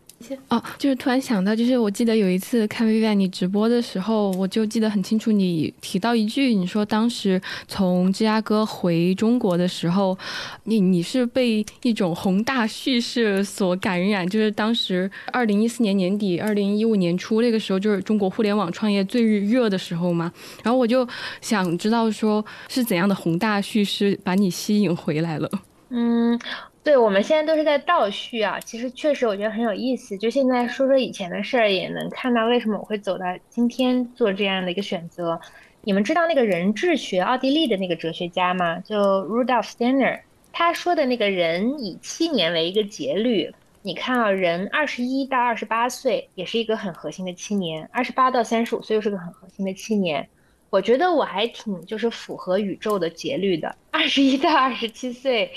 [0.49, 10.17] 哦，就是突然想到，就是我记得有一次看 Vivian 你直播的时候，我就记得很清楚，你提到一句，你说当时从芝加哥回中国的时候，
[10.65, 20.33] 你你是被一种宏大叙事所感染，就是当时二零一四年年底、二零一五年初那个时候，就是中国互联网创业最热的时候嘛。
[20.63, 21.07] 然后我就
[21.41, 25.51] 想知道，说是怎样的宏大叙事把你吸引回来了？
[25.91, 26.39] 嗯。
[26.85, 28.61] 对，我们现在都是在倒叙啊。
[28.61, 30.19] 其实确实，我觉得很有意思。
[30.19, 35.41] 就现在说说以前的事儿，也能看到为什么我会走到今天做这样的一个选择。
[35.81, 38.79] 你们知道那个人智学，奥地利的那个哲学家吗？
[38.81, 40.21] 就 Rudolf Steiner，
[40.53, 43.51] 他说的那个人以七年为一个节律。
[43.81, 50.29] 你看啊，人二十一到二十八岁也是一个很核心的七年，二十八到三十五岁又是个很核心的七年。
[50.75, 53.73] 我觉得我还挺就是符合宇宙的节律的。
[53.93, 55.49] 二十一到二十七岁，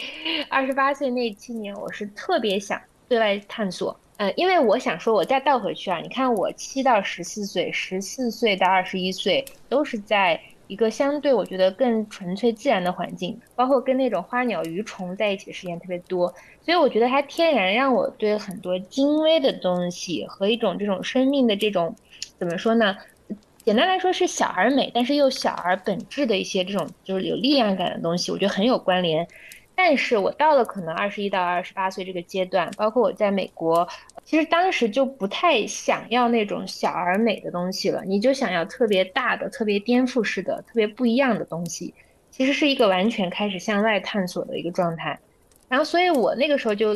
[0.47, 3.99] 二十八岁那七年，我是特别想对外探索。
[4.17, 16.31] 呃，因为我想说，我再倒回去啊，你看我七到十四岁，十四岁到二十一岁，都是在一个相对我觉得更纯粹自然的环境，包括跟那种花鸟鱼虫在一起的时间特别多，
[16.63, 21.95] 所以我觉得它天然让我对很多精微的东西和一种这种生命的这种
[22.37, 22.95] 怎么说呢？
[23.67, 29.27] 简单来说是小而美，但是又小而本质的一些这种就是有力量感的东西，我觉得很有关联。
[29.75, 33.85] 但是我到了可能二十一到二十八岁这个阶段，包括我在美国，
[34.23, 41.93] 其实当时就不太想要那种小而美的东西了，你就想要特别大的、特别颠覆式的、特别不一样的东西。
[42.31, 45.19] 其实是一个完全开始向外探索的一个状态。
[45.67, 46.95] 然后，所以我那个时候就。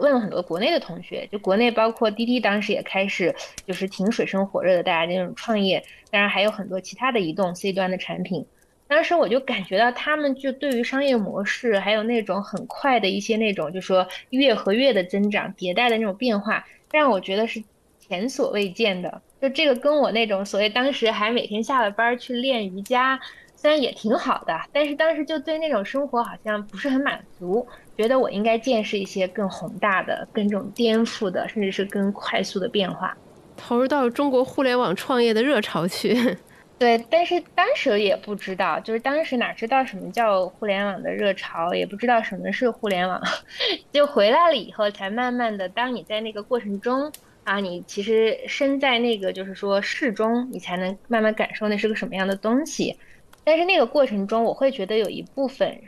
[0.00, 3.34] 问了很多国内的同学，就国内包括滴滴，当时也开始
[3.66, 8.46] 就是挺水深火热的，大家那种创业，当然还有很多其他的移动 C 端的产品。
[8.88, 17.62] 当时我就感觉到他们就对于商业模式，还有那种很快的一些那种，就说月和月的增长、迭代的那种变化，让我觉得是
[18.00, 19.22] 前所未见的。
[19.40, 23.18] 就这个跟我那种所谓当时还每天下了班去练瑜伽，
[23.54, 27.66] 虽然也挺好的，但是当时就对那种生活好像不是很满足。
[27.96, 33.16] 觉得我应该见识一些更宏大的、更这种颠覆的，甚至是更快速的变化，
[33.60, 36.14] 投入到中国互联网创业的热潮去。
[36.78, 43.20] 对，但是当时也不知道，就是当时哪知道什么叫互联网的热潮，也不知道什么是互联网，
[43.92, 47.12] 就回来了以后，才慢慢的，当你在那个过程中
[47.44, 52.96] 啊，你其实身在那个就是说事中，你才能慢慢感受那是个什么样的东西。
[53.44, 55.78] 但是那个过程中，我会觉得有一部分。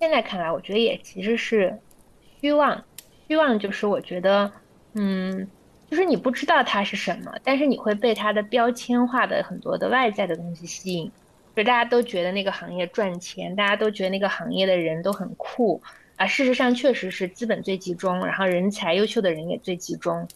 [0.00, 1.78] 现在看来，我觉得也其实是
[2.40, 2.84] 虚妄。
[3.28, 4.50] 虚妄就是我觉得，
[4.94, 5.46] 嗯，
[5.90, 11.10] 就是你不知道它是什么，但是你会被它的标签化的很多的外在的东西吸引。
[11.56, 15.82] 就大家都觉得那个行业赚钱，大家都觉得那个行业的人都很酷
[16.16, 16.24] 啊。
[16.24, 20.26] 事实上，确实是资本最集中，然后人才优秀的人也最集中。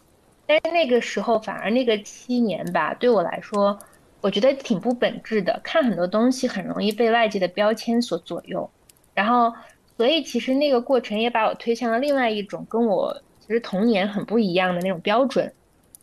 [0.44, 3.78] 但是那个时候，反而那个七年吧，对我来说，
[4.20, 5.58] 我觉得挺不本质的。
[5.62, 8.68] 看很多东西很容易被外界的标签所左右。
[9.14, 9.56] 然后，
[9.96, 15.52] 所以其实那个过程也把我推向了另外一种跟我其实童年很不一样的那种标准。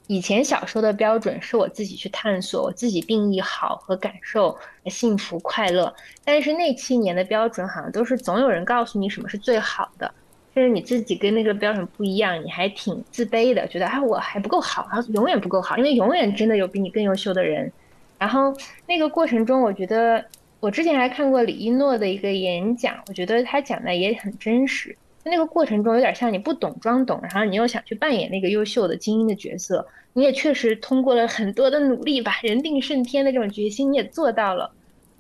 [0.08, 5.94] 以前小时候的标准是我自己去探索，我自己定义好和感受幸福快乐。
[6.24, 10.14] 但是那七年的标准好像都是总有人告诉你什么是最好的，
[10.54, 17.72] 甚至你自己跟那个标准不一样，你还挺自卑的，觉得啊我还不够好，然后永远不够好，因为永远真的有比你更优秀的人。
[18.20, 18.54] 然后
[18.86, 20.24] 那个过程中，我觉得。
[20.60, 24.96] 我之前还看过李一诺的一个演讲，我觉得他讲的也很真实。
[25.24, 34.72] 在那个过程中有点像你不懂装懂，然后你又想去扮演那个优秀的精英的角色，你也确实通过了很多的努力吧，人定胜天的这种决心你也做到了，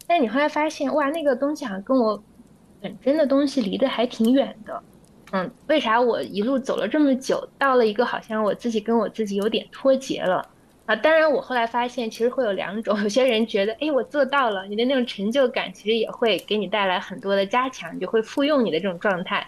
[0.08, 2.24] 但你后来发现，哇，那个东西好像跟我
[2.82, 4.82] 本真的东西离得还挺远的，
[5.34, 10.50] 嗯，为啥我一路走了这么久，到了一个好像我自己跟我自己有点脱节了？
[10.88, 19.46] 啊，当然，我后来发现其实会有两种，有些人觉得，哎，我做到了，你的那种成就感其实也会给你带来很多的加强，就会复用你的这种状态。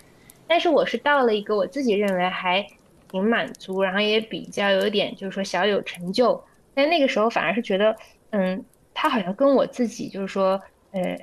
[0.47, 2.65] 但是我是到了一个我自己认为还
[3.09, 7.95] 挺满足，然后也比较有点就是说小有成就，但那个时候反而是觉得，
[8.31, 8.63] 嗯，
[8.93, 11.17] 他好像跟我自己就是说，呃，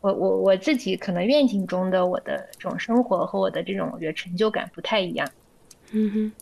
[0.00, 5.28] 我我我自己可能愿景中的我的这种生活和我的这种我觉得成就感不太一样。
[5.92, 6.32] 嗯哼。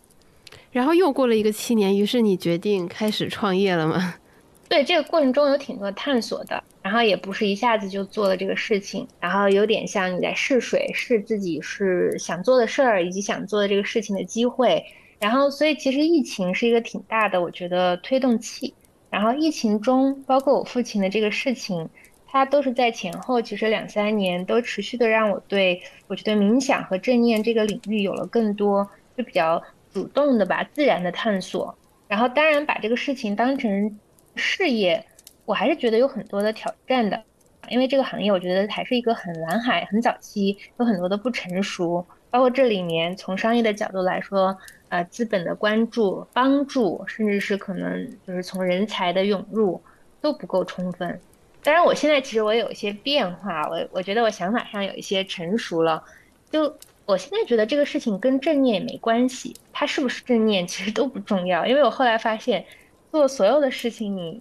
[0.70, 4.14] 然后又过了一个七年，于是你决定开始创业了吗？
[4.68, 14.84] 对，这个过程中有挺多探索的，然后也不是一下子就做了这个事情，然后有点像你在试水，试自己是想做的事儿以及想做的这个事情的机会。
[15.18, 18.74] 然后，所以其实疫情是一个挺大的，我觉得推动器。
[19.08, 21.88] 然后疫情中，包括我父亲的这个事情，
[22.26, 29.62] 他都是在前后，其实两三年都持续的让我对我觉得冥想和正念这个领域有了更多就比较。
[29.92, 31.76] 主动的吧，自然的探索，
[32.08, 33.98] 然后当然把这个事情当成
[34.36, 35.04] 事业，
[35.44, 37.22] 我还是觉得有很多的挑战的，
[37.68, 44.56] 因为这个行业我觉得还是一个很蓝海，很早期，有很多的不成熟，包括这里面从商业的角度来说，
[44.88, 49.80] 呃，资本的关注、帮助，甚至是可能就是从人才的涌入
[50.20, 51.20] 都不够充分。
[51.62, 56.02] 当然，我现在其实我有一些变化，我我觉得我想法上有一些成熟了，
[56.50, 56.76] 就。
[57.04, 62.64] 我现在觉得这个事情跟正念也没关系，它是不是正念其实都不重要，因为我后来发现，
[63.10, 64.40] 做所有的事情你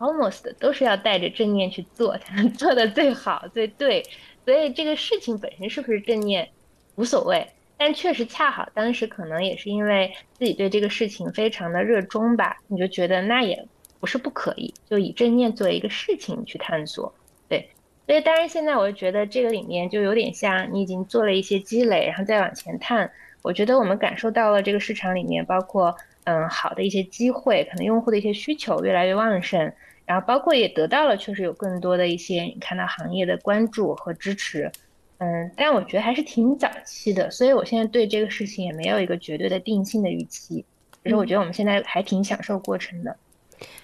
[0.00, 4.04] almost 都是要带着正念去做才能 做的最好最对，
[4.44, 6.48] 所以这个事情本身是不是正念
[6.96, 7.46] 无所谓，
[7.76, 13.64] 但确实恰好当时可能也是因为自己对这个事情非常的热衷吧，你就觉得那也
[14.00, 17.14] 不是不可以，就以正念作为一个事情去探索，
[17.48, 17.70] 对。
[18.06, 23.08] 所以，当然，现在我就觉得这个里面就有点像你已经做了一些积累，然后再往前探。
[23.42, 25.94] 我觉得我们感受到了这个市场里面，包括
[26.24, 29.72] 嗯好的一些机会，可能用户的一些需求越来越旺盛，
[30.06, 34.70] 然后包括也得到了确实有更多的一些你看到行业的关注和支持。
[35.18, 40.64] 嗯，但我觉得还是挺早期的，所以我现在对这个事情也没有一个绝对的定性的预期。
[41.02, 43.14] 其实我觉得我们现在还挺享受过程的。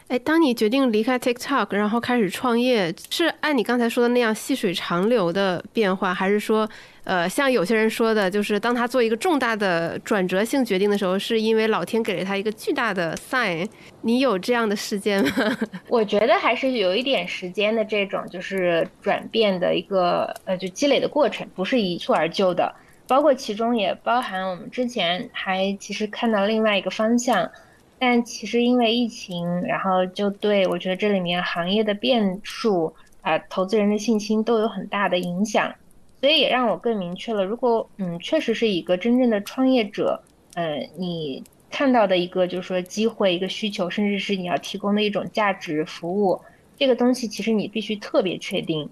[0.08, 6.68] 哎，当你决定离开 TikTok，然后开始创业，是按你刚才说的那样细水长流的变化，还是说，
[7.02, 13.68] 呃，像有些人说的，就是当他做一个重大的转折性决定的时候，是因为老天给了他一个巨大的 sign？
[14.02, 15.30] 你有这样的事件吗？
[15.90, 22.72] 我觉得还是有一点时间的这种，就是转变的一个呃，就积累的过程，不是一蹴而就的。
[23.08, 27.50] 包括其中也包含我们之前还其实看到另外一个方向。
[27.98, 35.74] 但其实因为疫情，然后就对我觉得这里面行业的变数啊，投资人的信心都有很大的影响，
[36.20, 40.22] 所以也让我更明确了，如果嗯确实是一个真正的创业者，
[40.54, 46.40] 呃，你看到的一个就是说机会、一个需求，甚至是你要提供的一种价值服务，
[46.78, 48.88] 这个东西其实你必须特别确定，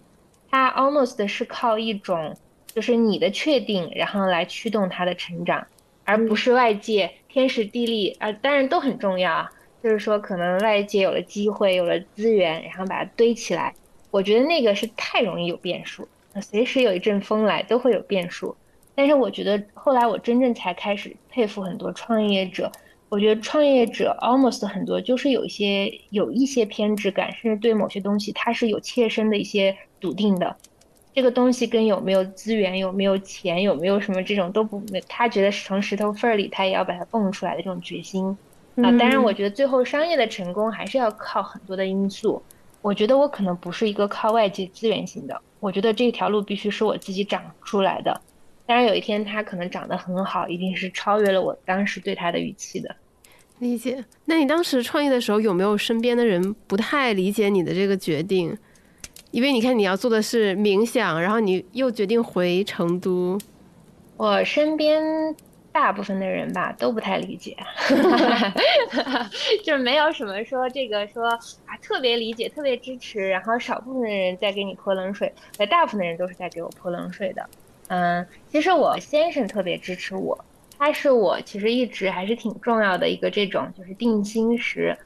[0.50, 2.34] 它 almost 是靠一种
[2.74, 5.66] 就是你的确定，然后来驱动它的成长。
[6.06, 9.50] 而不是外界天时地利啊，当然都很重要啊。
[9.82, 13.74] 就是说，可能外界有了机会，有了资源，然后把它堆起来。
[14.12, 16.06] 我觉得那个是太容易有变数，
[16.40, 18.56] 随时有一阵风来都会有变数。
[18.94, 22.70] 但是我觉得后来我真正才开始佩服很多创业者。
[23.08, 30.56] 我觉得创业者 almost 很多就是有一些有一些偏执感，甚至对某些东西他是有切身的一些笃定的。
[31.14, 38.26] 这个东西跟有没有资源、有没有钱、有没有什么这种都不，他觉得从石头缝儿里他也要把它蹦出来的这种决心
[38.74, 38.90] 啊。
[38.98, 42.42] 当然，我觉得最后商业的成功还是要靠很多的因素。
[42.82, 48.20] 我觉得我可能不是一个靠外界资源型的，我觉得这条路必须是我自己长出来的。
[48.66, 52.94] 当然，有一天他可能长得很好，一定是超越了我当时对他的预期的。
[53.60, 54.04] 理解。
[54.24, 58.58] 那你当时创业的时候，有没有身边的人不太理解你的这个决定？
[59.34, 63.36] 因为你看，你要做的是冥想，然后你又决定回成都。
[64.16, 65.02] 我身边
[65.72, 67.56] 大部分的人吧都不太理解，
[69.64, 71.26] 就是没有什么说这个说
[71.66, 77.44] 啊特别理解、特别支持，然后少部分的人在给你泼冷水，那大部分的人都是在给我泼冷水的。
[77.88, 80.44] 嗯，其实我先生特别支持我，
[80.78, 84.96] 他是我其实一直还是挺重要的一个这种就是定心石。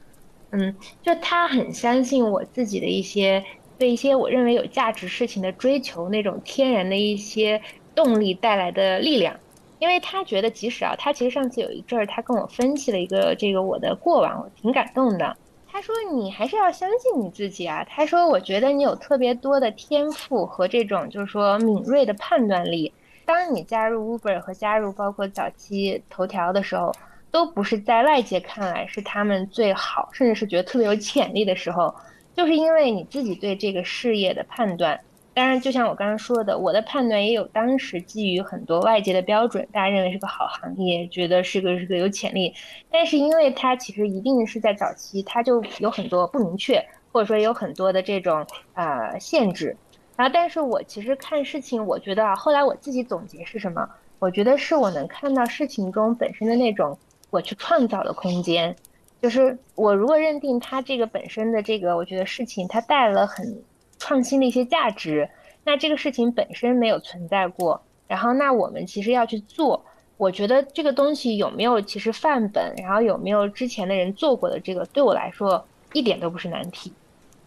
[0.51, 3.43] 嗯，就他很相信我自己的一些。
[3.79, 7.59] 对一些我认为有价值事情的追求，那种天然的一些
[7.95, 9.33] 动力带来的力量，
[9.79, 15.35] 因为他觉得即使啊，他其实上次有一阵儿，他跟我分析了一个这个我的过往，我挺感动的。
[15.71, 17.85] 他说你还是要相信你自己啊。
[17.89, 22.91] 他说我觉得你有特别多的天赋和这种就是说敏锐的判断力。
[23.23, 26.91] 当你加入 Uber 和加入包括早期头条的时候，
[27.31, 31.93] 都不是在外界看来是他们最好，甚至是觉得特别有潜力的时候，
[32.35, 34.99] 就是因为你自己对这个事业的判断。
[35.33, 42.53] 当然，就像我刚刚说的，我的判断也有当时基于很多外界的标准，大家认为是个好行业，觉得是个是个有潜力。
[42.91, 49.77] 但是因为它其实一定是在早期，它就有很多不明确，或者说有很多的这种啊限制。
[50.17, 53.87] 然后，但是我其实看事情，我觉得啊，后来我自己总结是什么？
[54.17, 56.97] 我觉得是我能看到事情中本身的那种
[57.29, 58.75] 我去创造的空间。
[59.21, 63.61] 就是我如果认定它这个本身的这个，我觉得事情它带了很。
[64.01, 65.29] 创新的一些价值，
[65.65, 69.83] 那这个事情本身没有存在过，然后那我们其实要去做，
[70.15, 76.93] 我觉得这个东西有没有其实范本，然后有没有之前的人做过的这个，对我来说一点都不是难题，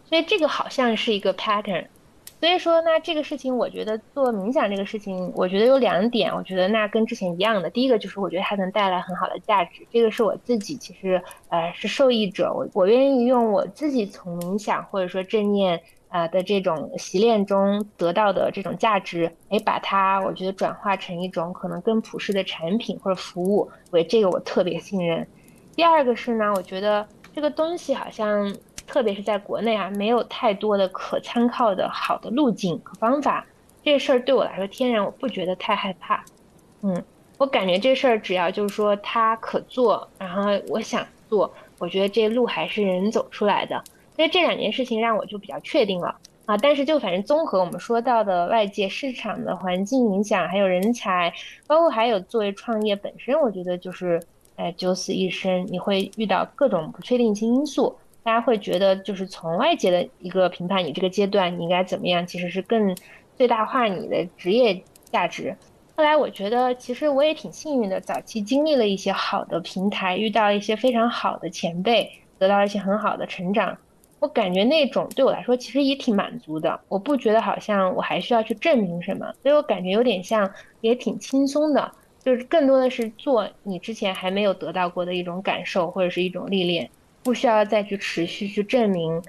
[0.04, 1.86] 所以这个好像是一个 pattern，
[2.42, 15.80] 所以说那这个事情，我觉得做冥想这个事情，我觉得有两点，我觉得那跟之前一样的，第一个就是我觉得它能带来很好的价值，这个是我自己其实呃是受益者，我我愿意用我自己从冥想或者说正念。
[16.08, 25.26] 啊的这种习练中得到的这种价值，哎，把它我觉得转化成一种可能更普世的产品或者服务，为这个我特别信任。
[25.74, 28.54] 第二个是呢，我觉得这个东西好像
[28.92, 33.46] 特别是在国内啊，没有太多的可参考的好的路径和方法。
[33.82, 36.22] 这事儿对我来说，天然我不觉得太害怕。
[36.82, 37.02] 嗯，
[37.38, 43.82] 我感觉这事儿只要就是说它可做，然后我想做，我觉得这路还是人走出来的。
[44.14, 46.14] 所以这两件事情让我就比较确定了
[46.44, 51.32] 啊，但是就反正综合我们说到的外界市场的环境影响，还有人才，
[51.66, 54.22] 包括还有作为创业本身，我觉得就是，
[54.56, 62.96] 哎，九死一生，你会遇到各种不确定性因素，大家会觉得就是从外界的一个评判，你这个阶段你应该怎么样，其实是更
[63.36, 65.56] 最大化你的职业价值。
[65.96, 73.76] 后来我觉得其实我也挺幸运的，早期经历了一些好的平台，遇到一些非常好的前辈，得到一些很好的成长。
[74.20, 80.48] 我感觉那种对我来说其实也挺满足的，我不觉得好像我还需要去证明什么，所以我感觉有点像
[80.80, 81.90] 也挺轻松的，
[82.22, 86.88] 就是更多的是做你之前还没有得到过的一种感受或者是一种历练，
[87.22, 89.22] 不需要再去持续去证明，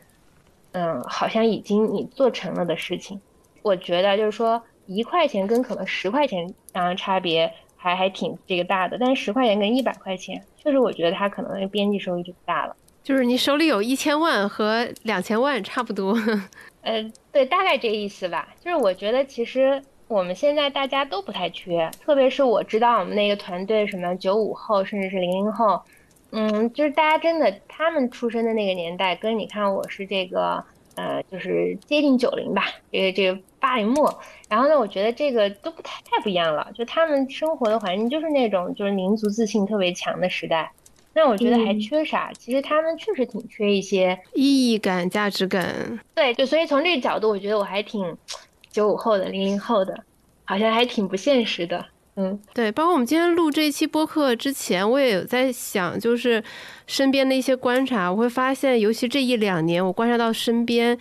[0.72, 3.20] 嗯，好像已经你做成了的事情。
[3.62, 12.76] 我觉得就是说一块钱跟可能十块钱当然差别还还挺这个大的，但是十块钱跟一百块钱，确实我觉得它可能边际收益就大了。
[13.04, 16.18] 就是你手里有一千万和两千万差不多，
[16.82, 18.48] 呃，对，大概这意思吧。
[18.62, 25.82] 就是我觉得其实我们现在大家都不太缺，特别是我知道我们那个团队什么九五后甚至是零零后，
[26.36, 30.64] 嗯，就是大家真的他们出生的那个年代，跟你看我是这个
[30.96, 34.20] 呃，就是接近九零吧，这个这个八零末，
[34.50, 40.72] 然后呢，我觉得这个都不太太不一样了，就他们生活的环境就是那种就是民族自信特别强的时代。
[41.16, 42.32] 那我觉得还缺啥？
[42.34, 46.00] 其实他们确实挺缺一些意义感、价值感。
[46.16, 48.18] 对对，所以从这个角度，我觉得我还挺
[48.72, 50.04] 九五后的、零零后的，
[50.46, 51.86] 好像还挺不现实的。
[52.16, 52.72] 嗯，对。
[52.72, 56.43] 包括我们今天录这一期播客之前，我也有在想，就是
[56.88, 60.97] 身边的一些观察，我会发现，尤其这一两年，我观察到身边。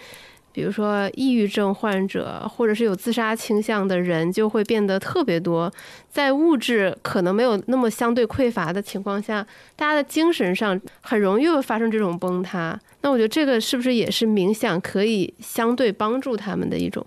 [0.54, 5.72] 比如说，抑郁症患者或者是有自杀倾向的人就会变得特别多。
[6.10, 12.78] 在物质可能没有那么相对匮乏的情况下，大家的精神上很容易会发生这种崩塌。
[13.00, 17.02] 那我觉得这个是不是也是冥想可以相对帮助他们的一种？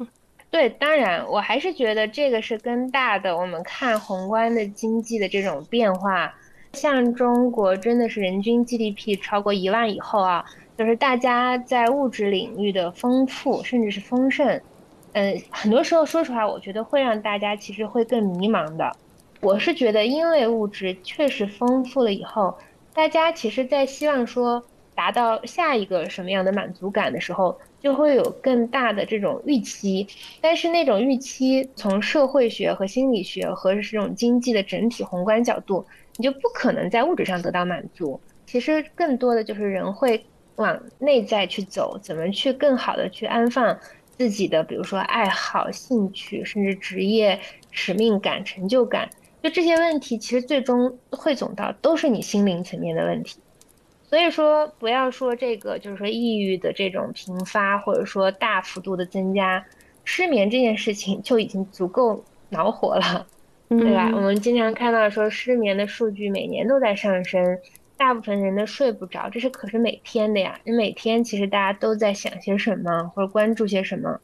[0.56, 3.36] 对，当然，我还是觉得这个是更大的。
[3.36, 6.34] 我们看宏观的经济的这种变化，
[6.72, 10.46] 像中国真的是人均 GDP 超过一万以后啊。
[10.78, 14.62] 就是大家在物质领域的丰富，甚至是丰盛，
[15.12, 18.90] 嗯，很多时候说实话，我觉得会让大家其实会更迷茫的。
[19.42, 22.58] 我是觉得，因为物质确实丰富了以后，
[22.94, 24.64] 大家其实，在希望说
[24.96, 30.08] 达到下一个什么样的满足感的时候，就会有更大的这种预期。
[30.42, 35.86] 但是那种预期，从社会学和心理学和这种经济的整体宏观角度，
[36.18, 38.20] 你就不可能在物质上得到满足。
[38.48, 40.26] 其实更多的就是人会。
[40.58, 43.78] 往内在去走，怎么去更好的去安放
[44.18, 47.38] 自己的，比如说爱好、兴趣，甚至职业
[47.72, 49.10] 使命感、成就感，
[49.44, 53.38] 就这些问题，其实最终汇总到都是你心灵层面的问题。
[54.08, 59.66] 所以说，不要说这个，就是说抑郁的这种频发，或者说大幅度的增加，
[60.04, 63.28] 失眠这件事情就已经足够恼火了。
[63.68, 64.12] 对吧？
[64.14, 67.58] 我们经常看到说失眠的数据每年都在上升，
[67.98, 70.60] 大部分人都睡不着，这是可是每天的呀。
[70.64, 74.20] 你每天其实大家都在想些什么，或者关注些什么？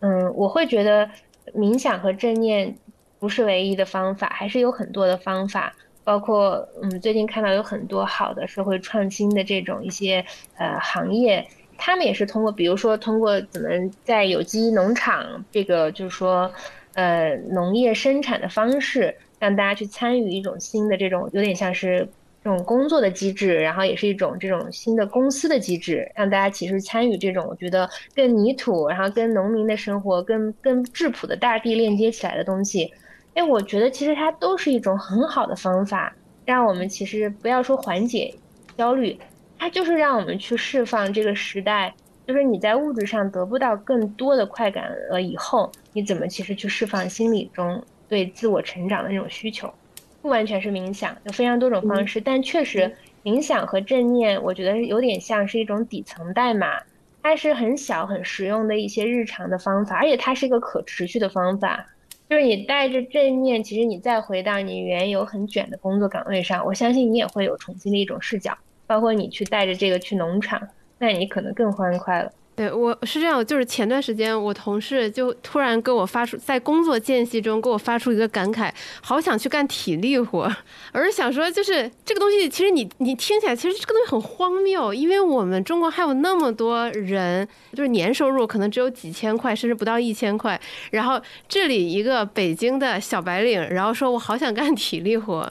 [0.00, 1.10] 嗯，我会觉得
[1.54, 2.74] 冥想和正念
[3.18, 5.74] 不是唯一的方法，还是有很多的方法。
[6.08, 10.24] 包括嗯，最近看到有很多好的社会创新的这种一些
[10.56, 11.46] 呃行业，
[11.76, 13.68] 他们也是通过，比如说通过怎么
[14.04, 16.50] 在有机农场这个就是说
[16.94, 22.08] 呃农业生产的方式，让大家去参与一种新的这种有点像是
[22.42, 32.90] 这种工作的机制，然后也是一种这种新的公司的机制，让大家其实参与这种我觉得跟泥土，然后跟农民的生活，跟跟质朴的大地链接起来的东西。
[33.38, 36.12] 哎，我觉得其实它都是一种很好的方法，
[36.44, 38.34] 让我们其实不要说缓解
[38.76, 39.16] 焦虑，
[39.56, 41.94] 它就是让我们去释放这个时代，
[42.26, 49.72] 就是你在物质上得不到更多的快感了以后，你怎么其实去释放心理中对自我成长的那种需求？
[50.20, 56.82] 不完全是冥想，有非常多种方式，但确实冥想和正念，我觉得有点像是一种底层代码，
[57.22, 61.86] 它是很小很实用的一些日常的方法，而且它是一个可持续的方法。
[62.28, 68.56] 就是你带着正面，其实你再回到你原有很卷的工作岗位上，我相信你也会有重新的一种视角。
[68.86, 70.66] 包括你去带着这个去农场，
[70.98, 72.32] 那你可能更欢快了。
[72.58, 78.68] 对，我是这样，就是前段时间我同事就突然给我发出，在工作间隙中给我发出一个感慨，
[79.00, 80.52] 好想去干体力活，
[80.90, 95.48] 而是想说，就是这个东西，其实你你听起来，其实这个东西很荒谬，因为我们中国还有那么多人，就是年收入可能只有几千块，甚至不到一千块，然后这里一个北京的小白领，然后说我好想干体力活，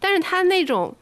[0.00, 0.92] 但是他那种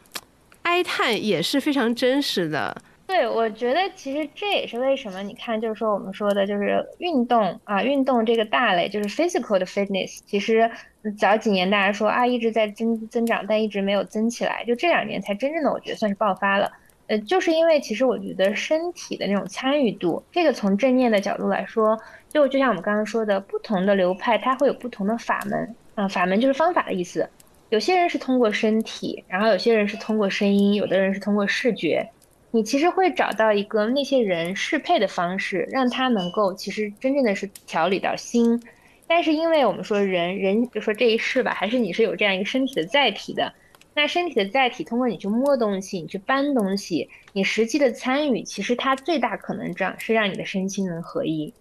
[0.64, 2.76] 哀叹也是非常真实的。
[3.06, 10.68] 对，我觉得其实这也是为什么你看，就是说我们说的，就是运动啊，运动这个大类，就是 physical 的 fitness，其实
[11.16, 16.70] 早几年大家说啊一直在增增长，但一直没有增起来，就这两年才真正的我觉得算是爆发了。
[17.06, 21.96] 呃，就是因为其实我觉得身体的那种参与度，这个从正念的角度来说，
[22.28, 27.30] 就就像我们刚刚说的，不同的流派它会有不同的法门啊，法门就是方法的意思。
[27.68, 32.04] 有些人是通过身体，然后有些人是通过声音，有的人是通过视觉。
[32.50, 38.62] 你其实会找到一个那些人适配的方式，让他能够其实真正的是调理到心。
[39.06, 43.52] 但是因为我们说人人就说这一世吧，还是你是有这样一个身体的载体的。
[43.94, 51.52] 那身体的载体通过你去摸东西，你去搬东西，你实际的参与，其实它最大可能这样是让你的身心能合一。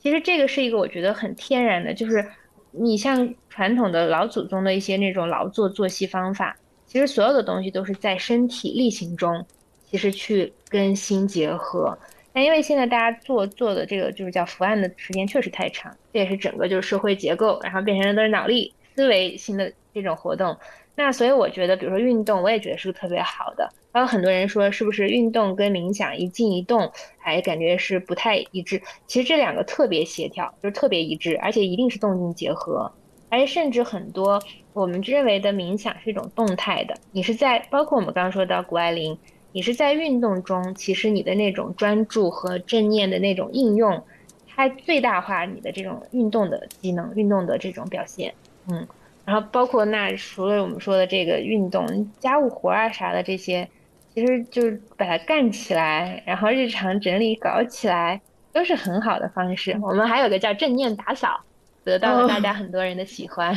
[0.00, 2.26] 其实这个是一个我觉得很天然的，就是
[2.72, 9.46] 你像传统的老祖宗的一些那种劳作作息方法，其实所有的东西都是在身体力行中。
[9.94, 11.96] 其实去跟心结合，
[12.32, 20.56] 那因为现在大家做做的这个就是叫伏案的时间确实太长，这也是整个就是社会结构，然后变成了都是脑力思维性的这种活动。
[20.96, 23.70] 那所以我觉得，比如说运动，我也觉得是特别好的。
[23.92, 28.82] 还有很多人说，是不是运动跟冥想一静一动，还感觉是不太一致？
[29.06, 32.90] 其实这两个特别协调，就是特别一致，而且一定是动静结合。
[33.28, 34.42] 而且甚至很多
[34.72, 39.16] 我们认为的冥想是一种动态的，你是在包括我们刚刚说到谷爱凌。
[39.54, 44.02] 你是在运动中，其实你的那种专注和正念的那种应用，
[44.48, 48.34] 它最大化你的这种运动的机能、运动的这种表现。
[48.68, 48.84] 嗯，
[49.24, 51.86] 然后包括那除了我们说的这个运动、
[52.18, 53.68] 家务活啊啥的这些，
[54.12, 58.20] 其实就是把它干起来，然后日常整理搞起来，
[58.52, 59.78] 都是很好的方式。
[59.80, 61.40] 我们还有个叫正念打扫，
[61.84, 63.56] 得到了大家很多人的喜欢。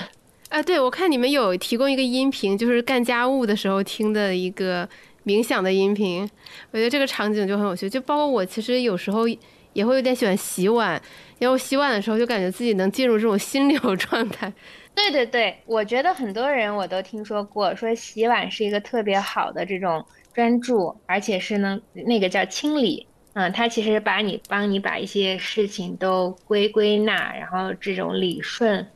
[0.50, 4.88] 啊，对，我看你们有提供一个音频，就是干家务的时候听的一个。
[5.28, 6.22] 冥想的音频，
[6.72, 7.90] 我觉得这个场景就很有趣。
[7.90, 9.28] 就包括我，其实有时候
[9.74, 10.96] 也会有点喜欢洗碗，
[11.38, 14.52] 因为我洗碗的时候就感觉自己能进入这种心流状态。
[14.96, 20.04] 对对对，我觉得很多人我都听说过，说洗碗是一个特别好的这种
[20.34, 28.88] 专注，而且是能那个叫清理，嗯，它其实把你帮你把一些事情都归归纳，然后这种理顺。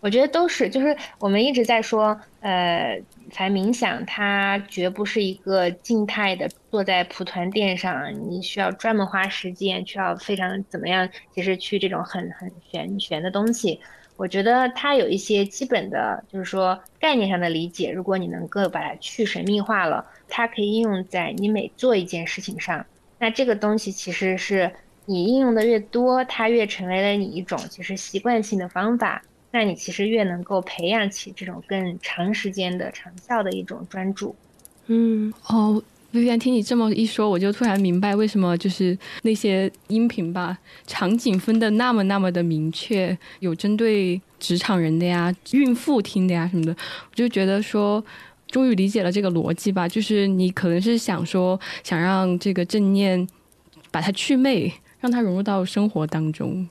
[0.00, 3.00] 我觉得都是，就是我们一直在说，呃。
[3.32, 11.08] 才冥想，它绝不是一个静态的，坐在蒲团垫上，你需要专门花时间，需要非常怎么样？
[11.32, 13.78] 其实去这种很很玄玄的东西，
[14.16, 17.92] 我觉得它有一些基本的，就是说概念上的理解。
[17.92, 22.84] 如果你能够把它去神秘化了，它可以应用在你每做一件事情上。
[23.20, 24.72] 那这个东西其实是
[25.04, 29.22] 你应用的越多，它越成为了你一种其实习惯性的方法。
[29.52, 34.34] 那你其实越能够培养起这种更长时间的长效的一种专注。
[34.86, 35.82] 嗯，哦，
[36.12, 46.76] 薇薇安，听你这么一说，我就突然明白为什么就是那些音频吧，场景分的那么那么的明确，有针对职场人的呀、孕妇听的呀什么的，
[47.10, 48.04] 我就觉得说，
[48.48, 49.86] 终于理解了这个逻辑吧。
[49.86, 53.24] 就是你可能是想说，想让这个正念
[53.92, 56.68] 把它去魅，让它融入到生活当中。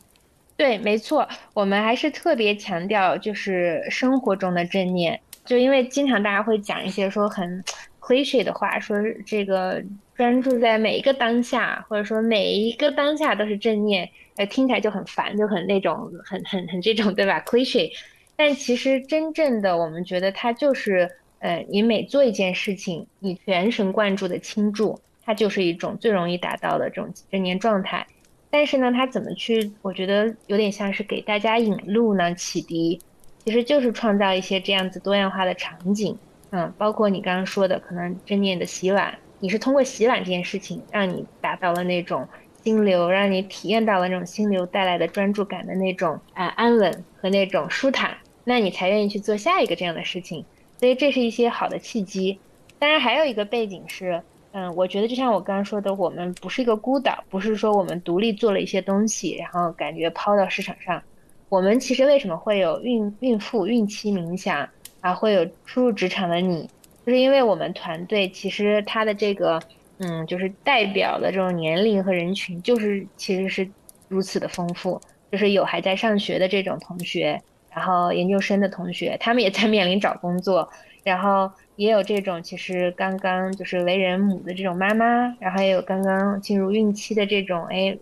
[0.59, 7.63] 对，没错，我们还是特别强调就是生活中的正念，就因为经常大家会讲一些说很。
[8.01, 9.83] cliche 的话说，这个
[10.15, 17.91] 专注在每一个当下，或者说每一个当下都是正念，呃，听起来就很烦，就很那种很很很这种，对吧？cliche，
[18.35, 21.07] 但其实真正的我们觉得它就是，
[21.37, 28.07] 呃，你每做一件事情，你全神贯注的倾注，它就是一种最容易达到的这种正念状态。
[28.51, 29.71] 但是呢，它怎么去？
[29.81, 32.99] 我觉得有点像是给大家引路呢，启迪，
[33.45, 36.17] 其实就是创造一些这样子多样化的场景。
[36.51, 42.27] 嗯，包括你刚刚说的，可能正念的洗碗，你是通过洗碗这件事情，让你达到了那种
[42.63, 50.43] 心流，让你体验到了那种心流带来的专注感的那种啊安稳和那种舒坦，那你才愿意去做下一个这样的事情。
[50.79, 52.39] 所以这是一些好的契机。
[52.79, 61.01] 当然还有一个背景是，嗯，我觉得就像我刚刚说的，我们不是一个孤岛，不是说我们独立做了一些东西，然后感觉抛到市场上。
[61.49, 64.67] 我们其实为什么会有孕孕妇孕期冥想？
[65.01, 66.69] 啊，会有初入职场的你，
[67.05, 69.61] 就是因为我们团队其实它的这个，
[69.99, 73.69] 嗯，就是代表的这种年龄和人群，就是其实是
[74.07, 74.99] 如此的丰富，
[75.31, 77.39] 就是有还在上学的这种同学，
[77.71, 80.67] 然后研究生的同学，他们也在面临找工作，
[81.03, 85.05] 然后也有这种其实刚刚就是为人母的这种妈妈，
[85.39, 87.97] 然后也有刚刚进入孕期的这种哎，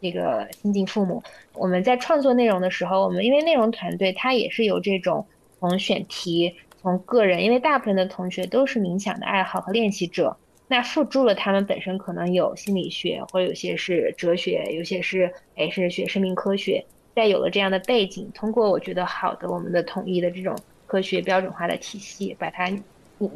[0.00, 1.22] 这个新晋父母。
[1.52, 5.26] 我们在创作内容的时候，我们因为内容团队它也是有这种。
[5.60, 10.36] 从选题，从个人，因为大部分的同学都是冥想的爱好和练习者，
[10.68, 16.84] 那附注了他们本身可能有心理学，或者有些是哲学，有些是哎是学生命科学。
[17.16, 20.56] 在有了这样的背景，通过我觉得好的我们的统一的这种
[20.86, 22.70] 科学标准化的体系，把它，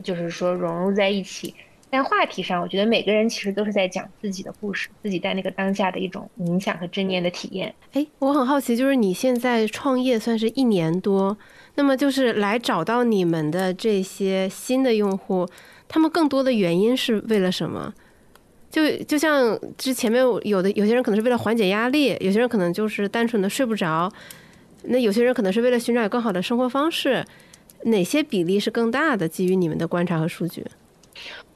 [0.03, 1.55] 就是说融入在一起。
[1.91, 7.75] 但话题上，我觉得每个人其实都是在讲自己的故事，自己在那个当下的一种冥想和正念的体验。
[7.93, 11.37] 哎，我很好奇，就是你现在创业算是一年多，
[11.75, 15.47] 那么就是来找到你们的这些新的用户，
[15.87, 17.93] 他们更多的原因是为了什么？
[18.71, 24.11] 就就像之前面有的有些人可能是为了缓解压力，有些人可能就是单纯的睡不着，
[24.85, 27.23] 那有些人可能是为了寻找更好的生活方式，
[27.85, 29.29] 哪些比例是更大的？
[29.29, 30.65] 基于你们的观察和数据？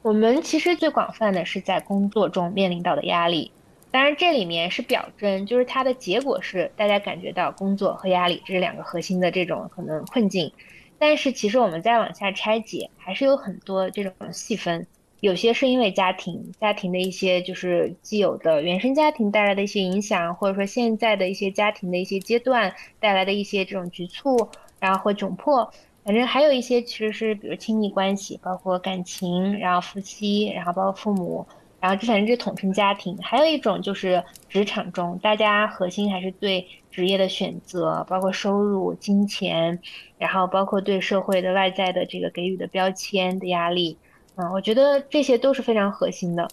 [0.01, 3.51] 我们其实最广泛的是在工作中面临到的压力，
[3.91, 10.51] 当然这里面是表征，就是它的结果是大家感觉到工作和压力这是两个核心的这种可能困境，
[10.99, 14.85] 但是其实我们再往下拆解，还是有很多这种细分，
[15.19, 24.49] 有些是因为家庭家庭的一些就是既有的原生家庭带来的一些影响，或者说现在的一些家庭的一些阶段带来的一些这种局促，
[24.79, 25.73] 然后或窘迫。
[26.07, 31.45] 反正还有一些其实是，比如亲密关系，包括感情，然后夫妻，然后包括父母，
[31.81, 33.17] 然后这反正这统称家庭。
[33.21, 39.77] 还有一种就是职场中，大家核心还是对职业的选择，包括收入、金钱，
[40.17, 43.97] 然后包括对社会的外在的这个给予的标签的压力。
[44.37, 46.47] 嗯，我觉得这些都是非常核心的。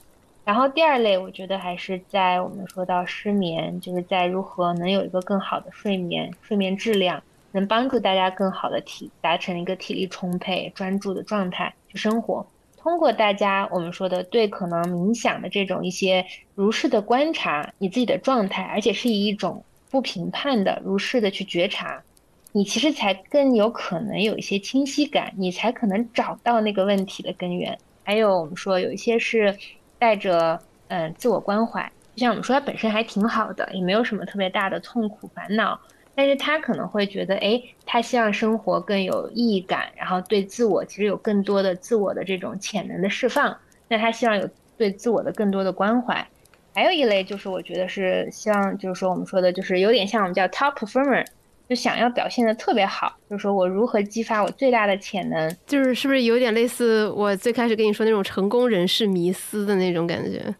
[0.44, 7.22] 然后第二类，我觉得还是在我们说到失眠，就是在如何能有一个更好的睡眠，睡眠质量。
[7.54, 12.44] 能帮助大家更好的体达成一个体力充沛、专注的状态去生活。
[12.76, 16.26] 通过大家我们说的对可能冥想的这种一些
[16.56, 22.02] 如是的观察你自己的状态，而且是以一种不评判的如是的去觉察，
[22.50, 27.78] 你其实才更有可能有一些清晰感，你才可能找到那个问题的根源。
[28.02, 29.56] 还有我们说有一些是
[29.98, 35.80] 带着嗯自我关怀，就像我们说它本身还挺好的，也没有什么特别大的痛苦烦恼。
[36.14, 43.56] 但是他可能会觉得，哎，他希望生活更有意义感，然后对自我其实有更多的自我的这种潜能的释放。
[43.88, 46.26] 那他希望有对自我的更多的关怀。
[46.74, 51.24] 还有一类就是我觉得是希望，就是说我们说的，就是有点像我们叫 top performer，
[51.68, 60.54] 就想要表现的特别好，就是说我如何激发我最大的潜能，就是是不是有点类似我最开始跟你说那种成功人士迷思的那种感觉？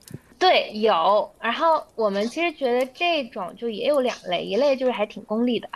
[0.45, 1.31] 对，有。
[1.41, 5.67] 然后我们其实觉得这种就也有两类，一类就是还挺功利的，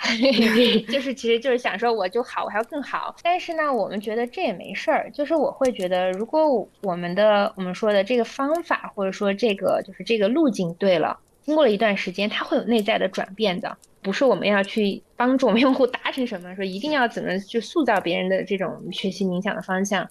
[0.92, 3.16] 就是其实就是想说我就好，我还要更好。
[3.22, 5.10] 但是呢，我们觉得这也没事儿。
[5.10, 13.74] 就是我会觉得，如果我们的我们说的这个方法，或者说这个就是这个路径对了，经过了一段时间，它会有内在的转变的。
[14.02, 20.06] 不是我们要去帮助我们用户达成什么，说一定要怎么去塑造别人的这种学习冥想的方向。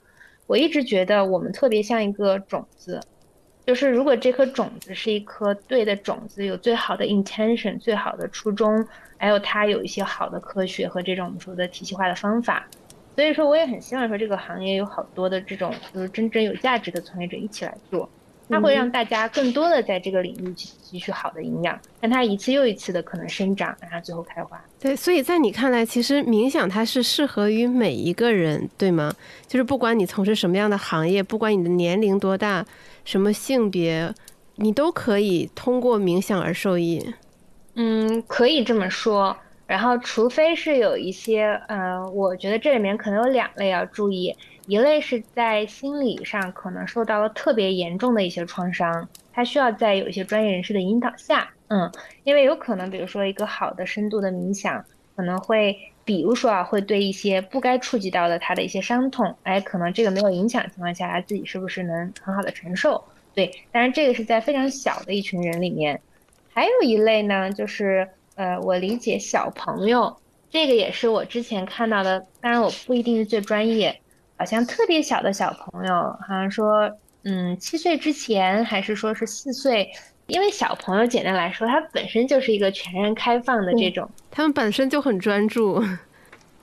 [0.47, 2.99] 我一直觉得我们特别像一个种子，
[3.68, 8.88] 就是如果这颗种子是一颗对的种子，有最好的 intention、最好的初衷，
[9.18, 12.65] 还有它有一些好的科学和这种我们说的体系化的方法。
[13.13, 18.09] 所以说，我也很希望说这个行业有好多的这种就是真正有价值的从业者一起来做。
[18.49, 24.57] 它会让大家更多的在这个领域去汲取好的营养，让它一次又一次的可能生长，让它最后开花。
[24.80, 29.13] 对，所以在你看来，其实冥想它是适合于每一个人，对吗？
[29.45, 32.65] 就是不管你从事什么样的行业，不管你的年龄多大，
[33.08, 34.14] 什么性别，
[34.55, 37.14] 你都可以通过冥想而受益。
[37.76, 39.38] 嗯，可以这么说。
[39.66, 44.36] 然后，除非是有一些，呃，我觉得这里面可能有两类要注意。
[44.66, 51.89] 一类是在心理上可能受到了特别严重的一些创伤，他需要在有一些专业人士的引导下，嗯，
[52.26, 54.84] 因为有可能，比如说一个好的深度的冥想，
[55.16, 55.78] 可能会，
[56.08, 63.03] 比如说啊，会对一些不该触及到的他的一些伤痛，哎，可能这个没有影响情况下，他自己是不是能很好的承受？
[63.34, 65.99] 对，当然这个是在非常小的一群人里面，
[66.53, 70.16] 还有一类呢，就是呃，我理解小朋友，
[70.49, 73.99] 这个也是我之前看到的，当然我不一定是最专业。
[74.38, 76.89] 好像特别小的小朋友，好像说，
[77.24, 79.91] 嗯，七岁之前，还是说是四岁？
[80.28, 85.84] 因为小朋友简单来说，他本身就是一个全然开放的这种，他们本身就很专注。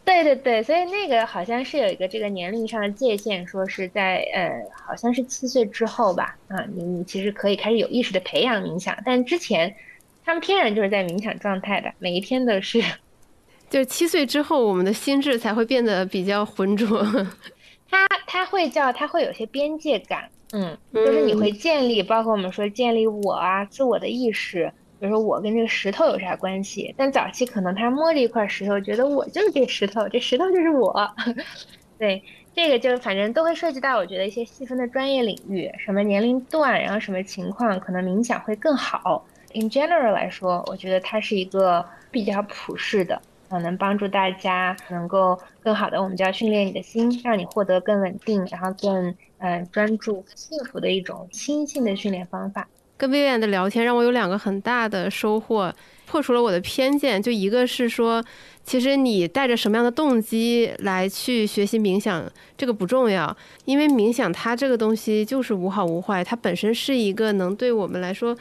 [0.04, 9.74] 对对对，所以那个好像是有一个这个年龄上的界限，说是在呃，好像是七岁之后吧，啊，你你其实可以开始有意识的培养冥想，但之前
[10.22, 12.82] 他们天然就是在冥想状态的，每一天都是。
[13.70, 17.02] 就是七岁之后，我们的心智才会变得比较浑浊。
[17.90, 26.94] 他他会叫他会有些边界感，嗯，就是你会建立，包括我们说建立我啊自我的意识，比如说我跟这个石头有啥关系？
[26.96, 31.10] 但早期可能他摸着一块石头，觉得我就是这石头，这石头就是我。
[31.98, 32.22] 对，
[32.54, 39.26] 这个就反正都会涉及到我觉得一些细分的专业领域，什么年龄段，然后什么情况可能冥想会更好。
[39.54, 43.20] In general 来说，我觉得它是一个比较普世的。
[43.54, 52.66] 可能帮助大家能够更好的，我们叫训练你的心，让你获得更稳定，然后更嗯专注、幸福的一种心性的训练方法。
[52.96, 55.72] 跟薇薇的聊天让我有两个很大的收获，
[56.04, 57.22] 破除了我的偏见。
[57.22, 58.20] 就一个是说，
[58.64, 62.28] 其实你带着什么样的动机来去学习冥想，
[62.58, 63.36] 这个不重要，
[63.66, 68.36] 因为冥想它这个东西就是无好无坏，它本身是一个能对我们来说，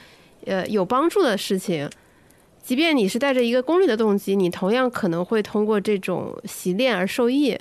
[0.48, 1.88] 呃有帮助的事情。
[2.64, 7.58] 即便你是带着一个功利的动机，你同样可能会通过这种习练而受益。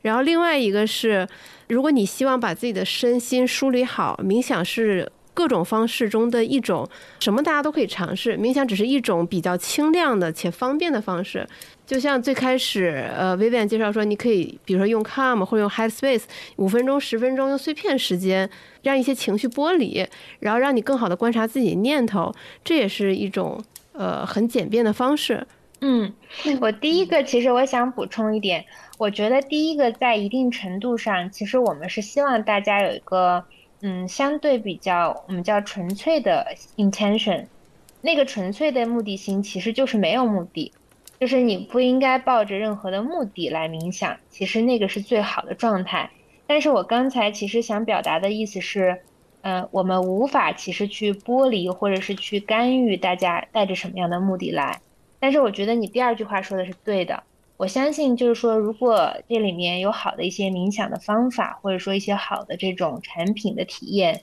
[0.00, 1.28] 然后另外一个是，
[1.68, 6.88] 如果你希望把自己的身心梳理好，冥想是各种方式中的一种，
[7.20, 8.38] 什么大家都可以尝试。
[8.38, 11.46] 冥想只是一种比较轻量的且方便的方式。
[11.86, 16.22] 就像最开始，呃，Vivian 介绍说，你可以比如说用 Calm 或者用 Headspace，
[16.56, 18.48] 五分钟、十分钟用碎片时间，
[18.82, 20.06] 让一些情绪剥离，
[20.38, 22.34] 然后让你更好的观察自己念头，
[22.64, 23.62] 这也是一种。
[23.98, 25.44] 呃，很简便的方式。
[25.80, 26.12] 嗯，
[26.60, 28.64] 我第一个其实我想补充一点，
[28.96, 33.44] 我觉得第一个在一定程度上，其实我们是希望大家有一个
[33.82, 36.46] 嗯相对比较我们叫纯粹的
[36.76, 37.46] intention，
[38.00, 40.72] 那个纯粹的目的心其实就是没有目的，
[41.18, 46.08] 就是你不应该抱着任何的目的来冥想，其实那个是最好的状态。
[46.46, 49.00] 但是我刚才其实想表达的意思是。
[49.42, 54.80] 嗯，我们无法其实去剥离或者是去干预大家带着什么样的目的来，
[55.20, 57.22] 但是我觉得你第二句话说的是对的。
[57.56, 64.22] 我相信就是说，如果这里面有好的一些冥想的方法，或者说一些好的这种产品的体验，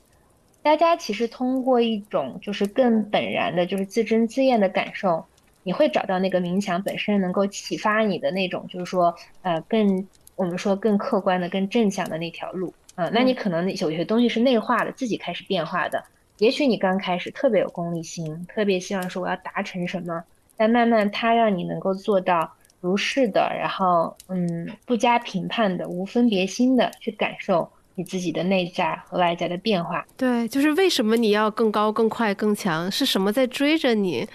[0.62, 5.26] 大家其实通过一种就是更本然的，就是自真自验的感受，
[5.64, 12.74] 你会找到那个冥想本身能够启发你的那种，就是说呃更我们说更客观的、更正向的那条路。
[12.96, 16.04] 嗯，那你可能有些东西是内化的，自己开始变化的。
[16.38, 20.24] 也许你刚开始特别有功利心，特别希望说我要达成什么，
[20.58, 30.06] 但慢慢它让你能够做到如是的，然后嗯，不加评判的、无分别心的去感受你自己的内在和外在的变化。
[30.18, 32.92] 对，就是为什么你要更高、更快、更强？
[32.92, 34.28] 是什么在追着你？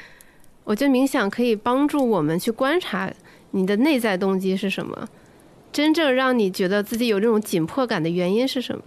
[0.65, 3.11] 我觉得冥想可以帮助我们去观察
[3.51, 5.09] 你的内在动机是什么。
[5.73, 8.85] 真正让你觉得自己有这种紧迫感的原因是什么？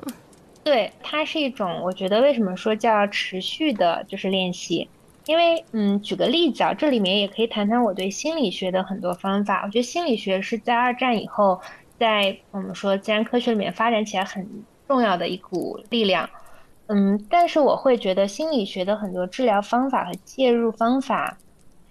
[0.64, 4.88] 对，它是一种，我觉得为什么说叫持续的，就是练习。
[5.26, 9.64] 因为，嗯，举个例子啊，这里面也可以谈谈我对心理学的很多方法。
[9.64, 11.62] 我觉得心理学是在二战以后，
[11.98, 14.46] 在我们说自然科学里面发展起来很
[14.86, 16.30] 重要的一股力量。
[16.88, 21.38] 嗯，但是我会觉得心理学的很多治疗方法和介入方法。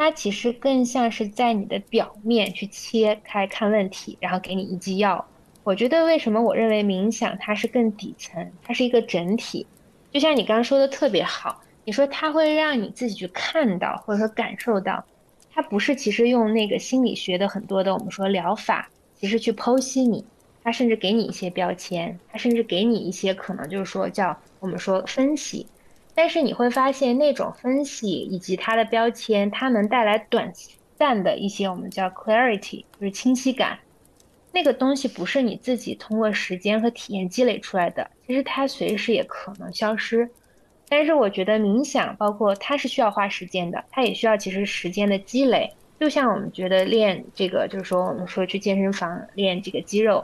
[0.03, 5.25] 它其实更像是在你的表面去切开看问题，然后给你一剂药，
[5.63, 9.65] 我觉得为什么我认为冥想它是更底层，它是一个整体。
[10.11, 15.05] 就像你刚刚说的特别好，你说它会让你自己去看到或者说感受到，
[15.53, 20.25] 它不是其实用那个心理学的很多的我们说疗法，其实去剖析你，
[20.65, 25.65] 它甚至给你一些标签，它甚至给你一些可能就是说叫我们说分析，
[26.15, 30.53] 但是你会发现那种分析以及它的标签，它能带来短
[30.95, 33.79] 暂的一些我们叫 clarity，就是清晰感。
[34.53, 40.29] 那个东西不是你自己通过时间和体验积累出来的，其实它随时也可能消失。
[40.89, 45.73] 但是我觉得冥想，包括它是需要花时间的，它也需要其实时间的积累。
[45.99, 50.23] 就像我们觉得练这个，就是说我们说去健身房练这个肌肉，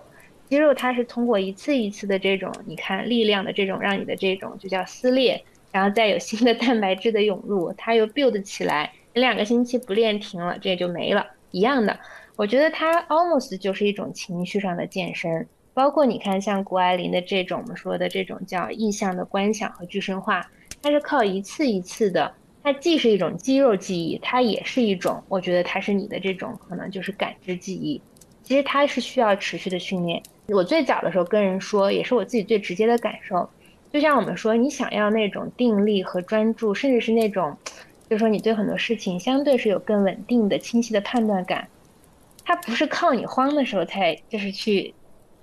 [0.51, 8.93] 肌肉它是通过一次一次的这种你看力量的这种让你的这种就叫撕裂，然后再有新的蛋白质的涌入，它又 build 起来。
[9.15, 11.99] 你两个星期不练停了，这也就没了，一样的。
[12.37, 20.49] 我觉得它 almost 就是一种情绪上的健身，包括你看像谷爱凌的这种我们说的这种叫意象的观想和具身化，
[20.81, 28.01] 它是靠一次一次的，它既是一种肌肉记忆，它也是一种，我觉得它是你的这种可能就是感知记忆，
[28.45, 30.23] 其实它是需要持续的训练。
[30.49, 33.51] 我最早的时候跟人说，也是我自己最直接的感受，
[33.93, 37.57] 就像我们说，你想要那种定力和专注，甚至是那种，
[38.09, 41.67] 就是说你对很多事情相对是有更稳定的、清晰的判断感。
[42.45, 44.95] 它不是靠你慌的时候才就是去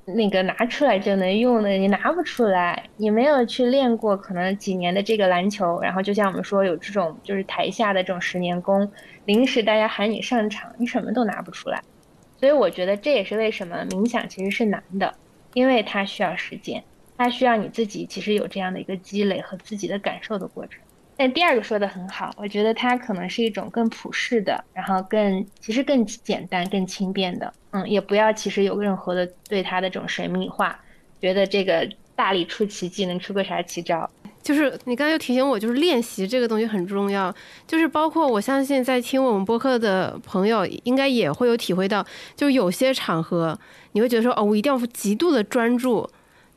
[0.06, 8.92] 那个拿出来就能用的，你拿不出来，你没有去练过可能几年的这个篮球，然后就像我们说有这种就是台下的这种十年功，
[9.26, 11.82] 临时大家喊你上场，你什么都拿不出来。
[12.38, 15.14] 所以我觉得这也是为什么冥想其实是难的，
[15.54, 16.84] 因为它需要时间，
[17.18, 20.80] 它需要你自己其实有这样的一个积累和自己的感受的过程。
[21.18, 30.78] 但第二个说的很好，我觉得它可能是一种更普世的，然后更其实更简单、更轻便的，嗯，也不要其实有任何的对它的这种神秘化，
[31.22, 34.10] 觉得这个大力出奇迹能出个啥奇招？
[34.44, 37.34] 就是你刚才又提醒我，就是练习这个东西很重要，
[37.66, 42.06] 就是包括我相信在听我们播客的朋友应该也会有体会到，
[42.36, 43.58] 就有些场合
[43.94, 46.08] 你会觉得说，哦，我一定要极度的专注。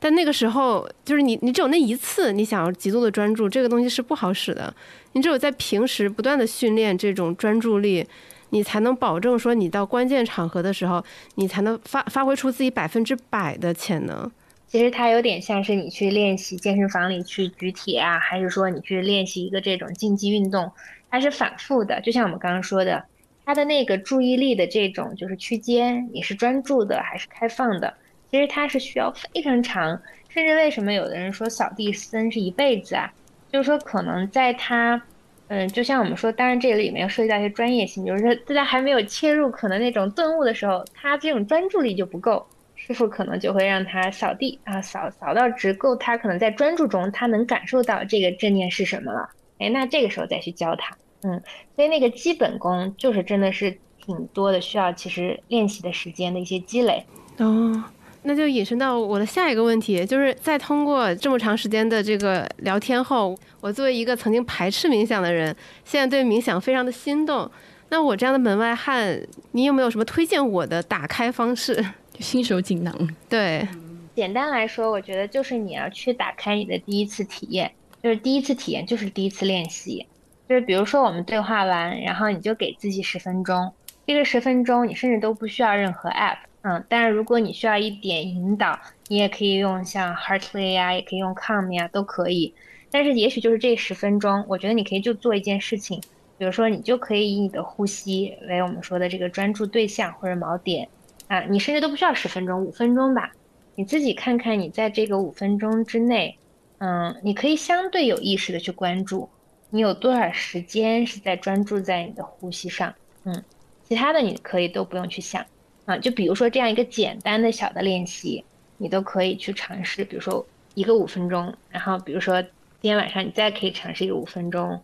[0.00, 4.72] 但那个时候，就是你，你只有那一次，你想要极度的专注，这个东西是不好使的。
[5.12, 8.06] 你只有在平时不断的训练这种专注力，
[8.50, 14.30] 你才能保证说，你到关键场合的时候，你才能发发挥出自己百分之百的潜能。
[14.68, 20.70] 其实它有点像是你去练习健身房里去举铁啊，还是说你去练习一个这种竞技运动，
[21.10, 22.00] 它是反复的。
[22.02, 23.02] 就像我们刚刚说的，
[23.44, 27.94] 它的那个注意力的这种就是区间，你是专注的还是开放的？
[28.30, 33.12] 其实它是需要非常长，甚至为什么有的人说扫地僧是一辈子啊？
[33.50, 35.00] 就是说可能在他，
[35.48, 49.26] 嗯，就像我们说，当然这里面要涉及到一些专业性，就是说大家还没有切入可能那种顿悟的时候，他这种专注力就不够，师傅可能就会让他扫地啊，扫扫到只够他可能在专注中他能感受到这个正念是什么了，
[49.58, 51.42] 哎，那这个时候再去教他，嗯，
[51.74, 53.74] 所以那个基本功就是真的是
[54.04, 57.02] 挺多的，需要其实练习的时间的一些积累
[57.38, 57.82] 哦。
[58.22, 65.54] 那就引申到我的下一个问题，就是在通过这么长时间的这个聊天后，我作为一个曾经排斥冥想的人，
[65.84, 67.50] 现在对冥想非常的心动。
[67.90, 69.18] 那我这样的门外汉，
[69.52, 71.74] 你有没有什么推荐我的打开方式？
[72.12, 72.94] 就新手锦囊。
[73.28, 73.66] 对，
[74.14, 80.06] 简单来说，我觉得就是你要去打开你的第一次体验，就是第一次体验就是第一次练习，
[80.46, 83.72] 就是比如说我们对话完，然后你就给自己十分钟，
[84.06, 86.36] 这个十分钟你甚至都不需要任何 app。
[86.62, 92.54] 嗯，但是如果你需要一点引导，你也可以用像 Heartly 呀，也可以用 Calm 呀，都可以。
[92.90, 96.00] 但是也许就是这十分钟，我觉得你可以就做一件事情，
[96.36, 100.88] 比如说你就可以以你的呼吸为我们说的这个专注对象或者锚点
[101.28, 103.32] 啊，你甚至都不需要十分钟，五分钟吧，
[103.74, 106.38] 你自己看看你在这个五分钟之内，
[106.78, 109.28] 嗯，你可以相对有意识的去关注，
[109.70, 112.94] 你有多少时间是在专注在你的呼吸上，
[113.24, 113.44] 嗯，
[113.84, 115.44] 其他的你可以都不用去想。
[115.88, 118.44] 啊，就比如说这样一个简单的小的练习，
[118.76, 120.04] 你都可以去尝试。
[120.04, 122.50] 比如说一个五分钟，然后比如说今
[122.82, 124.78] 天晚上你再可以尝试一个五分钟，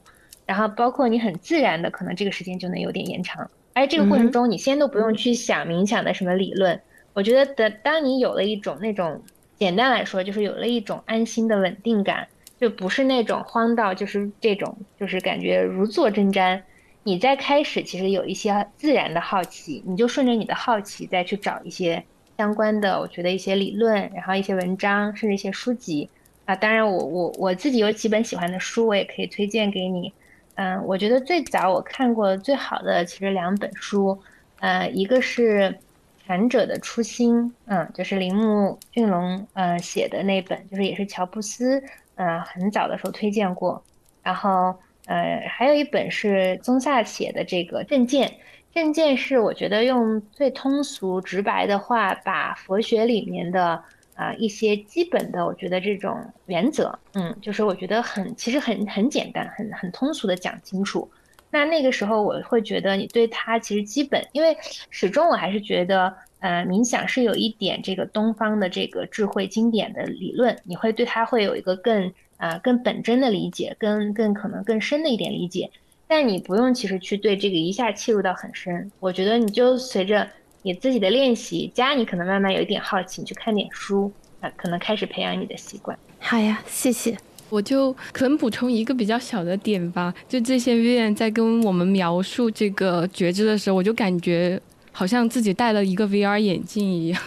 [0.47, 3.51] 然后包括你很自然的，可能这个时间就能有点延长。
[3.75, 6.81] 而这个过程中，你先都不用去想冥想的什么理论。
[7.13, 9.21] 我觉得的，当你有了一种那种
[9.59, 12.27] 简单来说，就是有了一种安心的稳定感，
[12.59, 16.63] 就不是那种慌到就是这种，就是感觉如坐针毡。
[17.05, 22.03] 你在开始其实有一些自然的好奇，你就顺着你的好奇再去找一些
[22.39, 26.09] 相关的，我觉得一些理论，然后一些文章，甚至一些书籍
[26.47, 26.57] 啊。
[26.57, 30.13] 当然，我我我自己有几本喜欢的书，我也可以推荐给你。
[30.55, 34.19] 嗯，我觉得最早我看过最好的其实两本书，
[34.61, 35.79] 呃，一个是
[36.25, 41.83] 传者的初心，嗯，就是铃木俊龙呃写的那本，就是也是乔布斯
[42.15, 43.83] 呃很早的时候推荐过。
[44.23, 44.75] 然后
[45.07, 48.33] 呃还有一本是宗萨写的这个证见，
[48.75, 53.83] 正见是我觉得用最通俗直白的话，把佛学里面的
[54.15, 61.09] 啊一些基本的，我觉得这种原则，嗯，就是我觉得很其实很很简单，很很通俗的讲清楚。
[61.51, 64.57] 那那个时候我会觉得你对它其实基本，因为
[64.91, 72.13] 始终我还是觉得，呃，冥想是有一点这个东方的这个智慧经典的理论，你会对它会有一个更
[72.45, 75.71] 啊更本真的理解，更更可能更深的一点理解。
[76.07, 80.29] 但你不用其实去对这个一下切入到很深，我觉得你就随着
[80.61, 85.99] 你自己的练习，加你可能慢慢有一点好奇，你去看点书啊，可能开始培养你的习惯。
[86.19, 87.17] 好呀，谢谢。
[87.49, 94.61] 我就可能补充一个比较小的点吧，就这些 v i n 在跟我们描述这个觉知的时候，我就感觉
[94.93, 97.23] 好像自己戴了一个 VR 眼镜一样，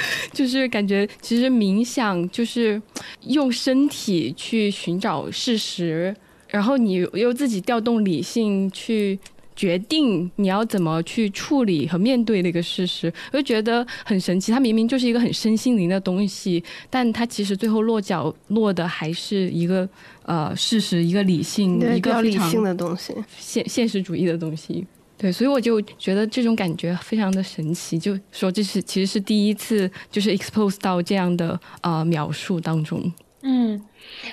[0.32, 2.80] 就是感觉其实冥想就是
[3.26, 6.14] 用身体去寻找事实，
[6.48, 9.18] 然后你又自己调动理性去。
[9.58, 14.52] 决定你要怎么去处理和面对那个事实，我就觉得很神奇。
[14.52, 19.88] 它明明就是一个很身心灵的东西，但它其实最后落脚落的还是一个
[20.22, 24.86] 呃事实，一个理性，一个理性的东西，现现实主义的东西。
[25.18, 27.98] 对，所以我就觉得这种感觉非常的神奇。
[27.98, 33.12] 就说这是其实是第一次，就是 expose 到这样的呃描述当中。
[33.42, 33.84] 嗯，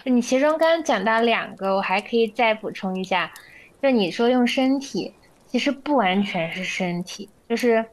[0.04, 3.32] 你其中刚刚讲到两个，我还可以再补充一下。
[3.82, 5.12] 就你说用身体，
[5.48, 7.84] 其实不完全是身体，就是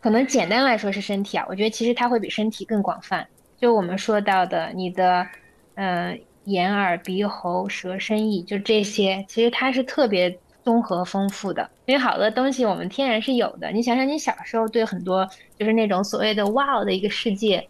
[0.00, 1.44] 可能简单来说是身体啊。
[1.48, 3.26] 我觉得其实它会比身体更广泛。
[3.58, 5.26] 就我们说到的，你的
[5.74, 11.70] 嗯眼耳鼻喉舌身意，就这些，其实它是特别综合丰富的。
[11.86, 13.70] 因为好多东西我们天然是有的。
[13.70, 17.66] 你想想，你小时候对很多就是那种所谓的哇的一个世界。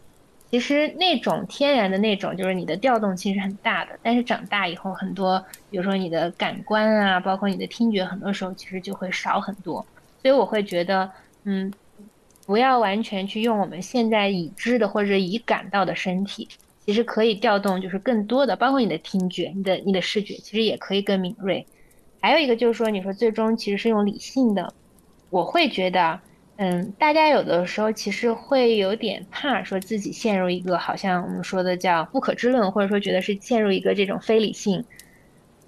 [0.51, 9.75] 其实那种天然的那种，就是你的调动其实很大的，但是长大以后很多，比如说你的感官啊，包括你的听觉，很多时候其实就会少很多。
[10.21, 11.09] 所以我会觉得，
[11.45, 11.73] 嗯，
[12.47, 16.49] 不要完全去用我们现在已知的或者已感到的身体，
[16.85, 21.65] 其实可以调动就是更多的，包括你的听觉、你的你的视觉，其实也可以更敏锐。
[22.21, 24.73] 还有一个就是说，你说最终其实是用理性的，
[25.31, 26.21] 我会觉得。
[26.63, 34.85] 嗯，大家有的时候其实会有点怕，说自己陷入一个好像我们说的叫不可知论，或者说觉得是陷入一个这种非理性。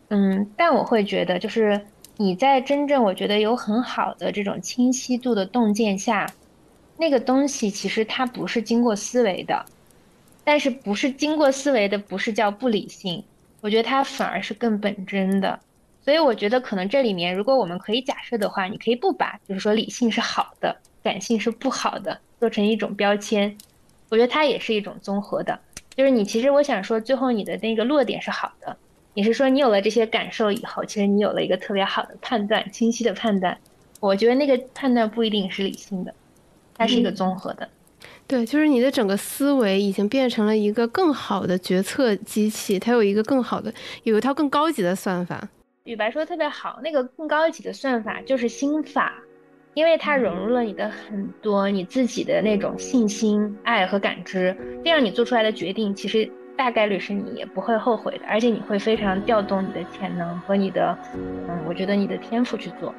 [0.09, 1.81] 嗯，但我会觉得，就是
[2.19, 6.27] 你在真正我觉得有很好的这种清晰度的洞见下，
[6.99, 9.65] 那个东西其实它不是经过思维的，
[10.45, 13.25] 但是不是经过思维的不是叫不理性，
[13.63, 15.59] 我觉得它反而是更本真的。
[16.05, 23.57] 所以我觉得可能这里面，如果我们可以假设的话，你可以不把就是说理性是好的，感性是不好的做成一种标签。
[24.09, 25.59] 我觉得它也是一种综合的，
[25.95, 28.77] 就是你其实我想说，最后你的那个落点是好的，
[29.15, 33.57] 你是说你有了这些感受以后，其实你有了一个特别好的判断，清晰的判断。
[34.01, 36.13] 我觉得那个判断不一定是理性的，
[36.75, 37.69] 它是一个综合的。
[38.27, 43.73] 对，就是你的整个思维已经变成了一个更好的决策机器，它有一个更好的，
[44.03, 45.49] 有一套更高级的算法。
[45.85, 49.15] 宇白说的特别好，那个更高一级的算法就是心法，
[49.75, 62.95] 因为它融入了你的很多你自己的那种信心、爱和感知，这样你做出来的决定其实大概率是你也不会后悔的，而且你会非常调动你的潜能和你的，嗯，我觉得你的天赋去做，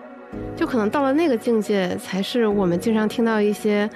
[0.54, 3.90] 就可能到了那个境界，才是我们经常听到一些，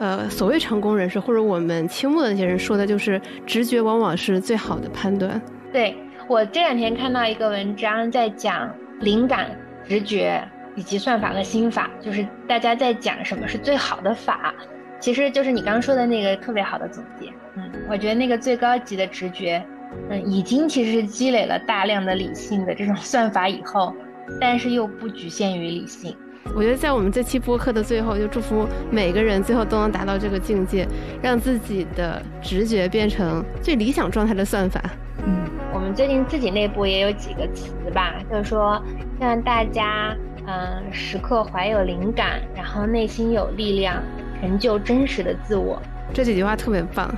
[0.00, 5.40] 呃，所谓成功人士或者我们倾慕的那些人说的，就是直觉往往是最好的判断。
[5.72, 5.94] 对。
[6.28, 9.50] 我这两天看到一个文章，在讲灵感、
[9.86, 10.42] 直觉
[10.76, 14.54] 以及算法和心法，就是大家在讲什么是最好的法，
[15.00, 17.26] 其实就是你刚刚说的那个特别好的总结。
[17.56, 19.62] 嗯，我觉得那个最高级的直觉，
[20.08, 23.94] 嗯，已经其实是积累了大量的理性的这种 算法以后，
[24.40, 26.16] 但是又不局限于理性。
[26.56, 30.86] 我觉得在我们这期播客的最后，就祝福每个人最后都能达到这个境界，
[31.22, 34.80] 让自己的直觉变成最理想状态的算法。
[35.24, 35.44] 嗯，
[35.74, 38.80] 我们最近自己内部也有几个词吧，就是说
[39.18, 40.16] 让大家
[40.46, 44.02] 嗯时刻怀有灵感，然后内心有力量，
[44.40, 45.80] 成就真实的自我。
[46.12, 47.10] 这几句话特别棒，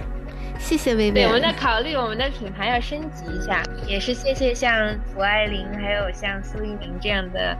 [0.56, 1.12] 谢谢薇薇。
[1.12, 4.72] 对，我们在考虑我们的品牌要升级一下，也是谢谢像
[5.14, 7.58] 谷爱凌还有像苏一鸣这样的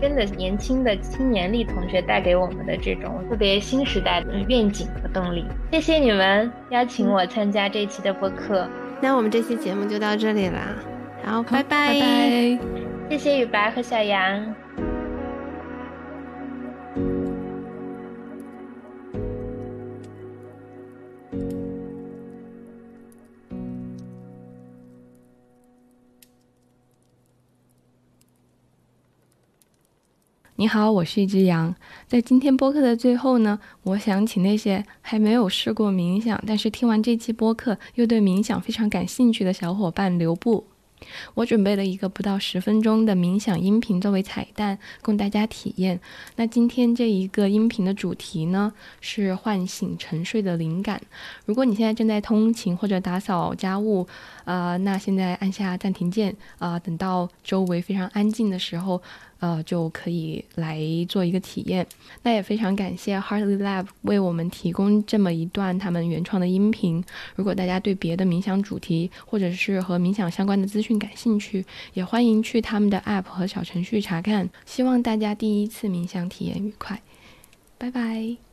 [0.00, 5.44] 真的年轻的青年力同学带给我们的这种特别新时代的愿景和动力。
[5.70, 8.66] 谢谢你们邀请我参加这期的播客。
[9.00, 10.74] 那我们这期节目就到这里啦，
[11.24, 11.94] 好，拜拜，
[13.08, 14.54] 谢谢雨白和小杨。
[30.60, 31.74] 你好，我是一只羊。
[32.06, 40.66] 在今天播客的最后呢，我想请那些还没有试过冥想，但是听完这期播客又对冥想非常感兴趣的小伙伴留步。
[41.32, 45.98] 我准备了一个不到十分钟的冥想音频作为彩蛋，供大家体验。
[46.36, 51.00] 那今天这一个音频的主题呢，是唤醒沉睡的灵感。
[51.46, 54.06] 如果你现在正在通勤或者打扫家务，
[54.50, 59.00] 呃，那现在按下暂停键，啊，等到周围非常安静的时候。
[59.40, 60.78] 呃，就可以来
[61.08, 61.86] 做一个体验。
[62.22, 67.02] 那也非常感谢 Heartly Lab 为我们提供这么一段他们原创的音频。
[67.36, 71.64] 如果大家对别的冥想主题或者是和冥想相关的资讯感兴趣，
[71.94, 74.50] 也欢迎去他们的 App 和小程序查看。
[74.66, 77.00] 希望大家第一次冥想体验愉快，
[77.78, 78.49] 拜拜。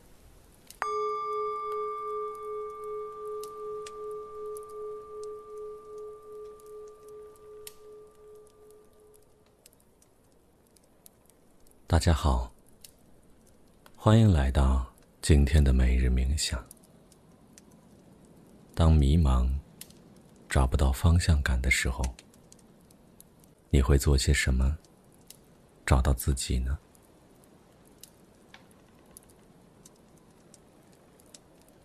[11.90, 12.52] 大家好，
[13.96, 16.62] 欢迎来到今天的每日冥想。
[18.74, 19.50] 当迷茫、
[20.50, 22.04] 找不到方向感的时候，
[23.70, 24.76] 你会做些什么
[25.86, 26.78] 找到自己呢？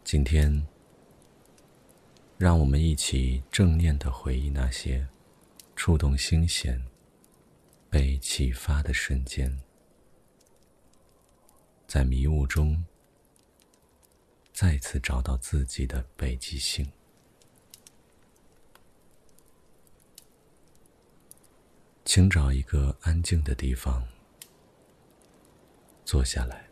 [0.03, 0.67] 今天，
[2.37, 5.07] 让我们一起正念的回忆那些
[5.77, 6.85] 触动心弦、
[7.89, 9.57] 被启发的瞬间。
[11.93, 12.83] 在迷雾中，
[14.51, 16.91] 再次找到自己的北极星。
[22.03, 24.07] 请找一个安静的地方
[26.03, 26.67] 坐下来，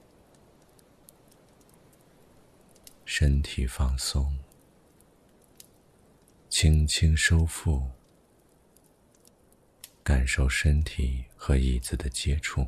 [3.06, 4.40] 身体放松，
[6.50, 7.92] 轻轻收腹，
[10.02, 12.66] 感受身体和椅子的接触。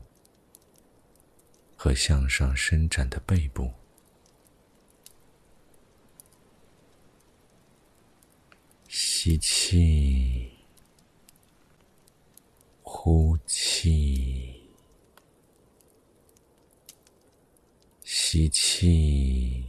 [1.84, 3.70] 和向上伸展的背部，
[8.88, 10.50] 吸气，
[12.82, 14.64] 呼气，
[18.06, 19.68] 吸气，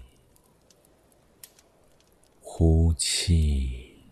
[2.41, 4.05] 呼气，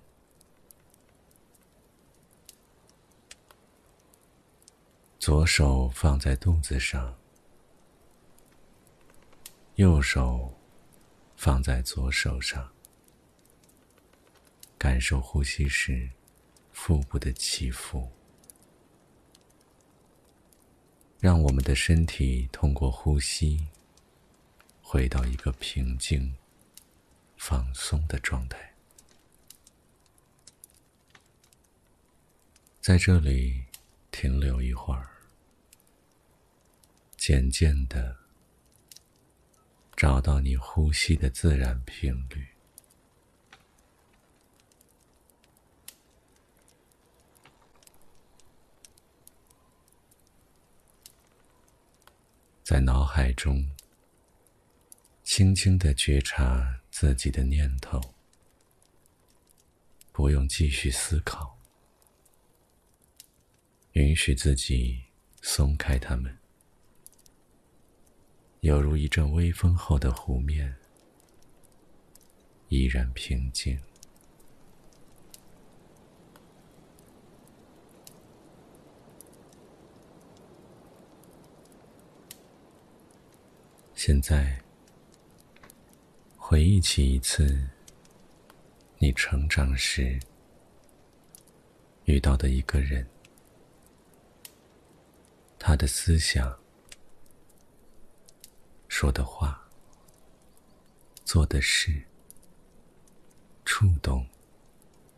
[5.20, 7.21] 左手放在肚子上。
[9.82, 10.56] 右手
[11.34, 12.72] 放在左手上，
[14.78, 16.08] 感受呼吸时
[16.70, 18.08] 腹部的起伏，
[21.18, 23.66] 让我们的身体通过呼吸
[24.80, 26.32] 回到一个平静、
[27.36, 28.72] 放松的状态。
[32.80, 33.64] 在这里
[34.12, 35.10] 停留一会儿，
[37.16, 38.21] 渐渐的。
[40.02, 42.44] 找到你呼吸的自然频率，
[52.64, 53.64] 在脑海中
[55.22, 58.00] 轻轻的觉察自己的念头，
[60.10, 61.56] 不用继续思考，
[63.92, 65.04] 允许自己
[65.42, 66.41] 松开它们。
[68.62, 70.72] 犹如一阵微风后的湖面，
[72.68, 73.76] 依然平静。
[83.96, 84.62] 现在，
[86.36, 87.68] 回忆起一次
[88.98, 90.20] 你成长时
[92.04, 93.04] 遇到的一个人，
[95.58, 96.61] 他的思想。
[98.94, 99.58] 说的话，
[101.24, 102.02] 做的事，
[103.64, 104.26] 触动，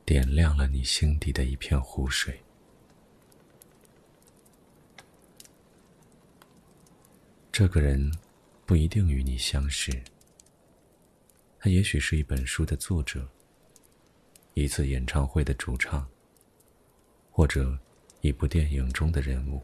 [0.04, 2.40] 点亮了你心底的一片湖水。
[7.50, 8.16] 这个人
[8.64, 10.04] 不一定与你相识，
[11.58, 13.28] 他也许是一本书的作者，
[14.54, 16.08] 一次演唱会的主唱，
[17.28, 17.76] 或者
[18.20, 19.60] 一部电影中的人物。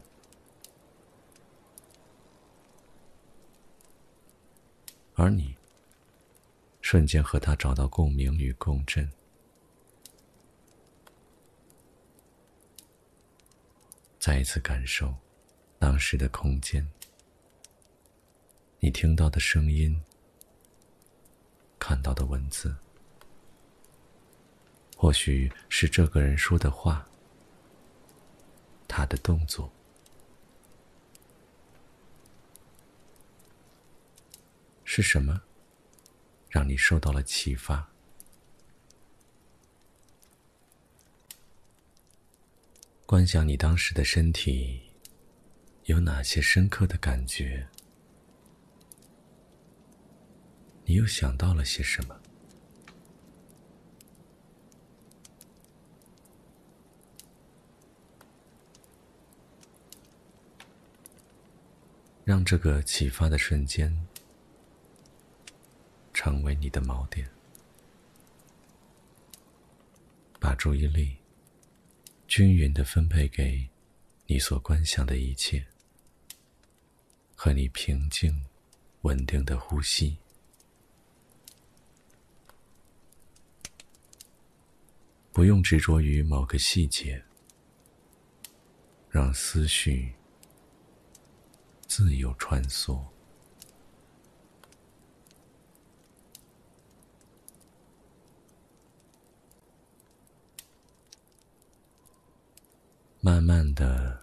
[5.15, 5.55] 而你，
[6.81, 9.11] 瞬间和他找到共鸣与共振。
[14.17, 15.13] 再一次感受
[15.79, 16.87] 当时的空间，
[18.79, 20.01] 你听到的声音，
[21.77, 22.75] 看到的文字，
[24.95, 27.05] 或许是这个人说的话，
[28.87, 29.71] 他的动作，
[34.93, 35.41] 是什么
[36.49, 37.89] 让你受到了启发？
[43.05, 44.81] 观想你当时的身体
[45.85, 47.65] 有哪些深刻的感觉？
[50.83, 52.21] 你又想到了些什么？
[62.25, 64.05] 让这个启发的瞬间
[66.23, 67.27] 成为你的锚点，
[70.39, 71.17] 把注意力
[72.27, 73.67] 均匀的分配给
[74.27, 75.65] 你所观想的一切，
[77.35, 78.45] 和你平静、
[79.01, 80.15] 稳定的呼吸，
[85.31, 87.25] 不用执着于某个细节，
[89.09, 90.13] 让思绪。
[91.87, 93.10] 自由穿梭，
[103.23, 104.19] 慢慢的、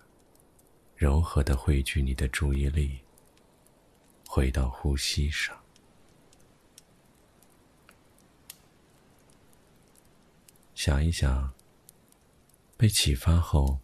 [0.96, 2.98] 柔和的汇聚你的注意力，
[4.26, 5.56] 回到呼吸上。
[10.74, 11.54] 想一想，
[12.76, 13.78] 被启发后，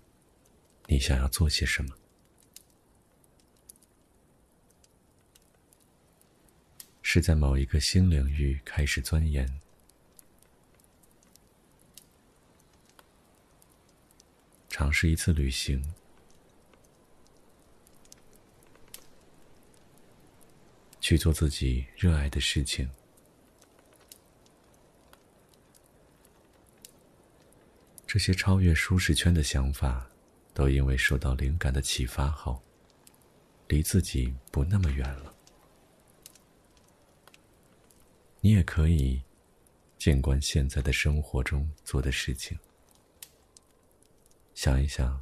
[0.87, 1.95] 你想要做些什么？
[7.03, 9.61] 是在某一个新领域开始钻研，
[14.77, 15.81] 尝试一次旅行，
[21.01, 22.91] 去做自己热爱的事情。
[28.05, 30.11] 这些超越舒适圈的想法，
[30.53, 32.61] 都因为受到灵感的启发后，
[33.69, 35.33] 离自己不那么远了。
[38.41, 39.23] 你也可以
[39.99, 42.59] 静观现在的生活中做的事情，
[44.55, 45.21] 想一想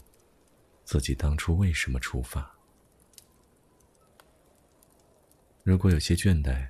[0.84, 2.54] 自己当初为什么出发。
[5.62, 6.68] 如果有些倦怠，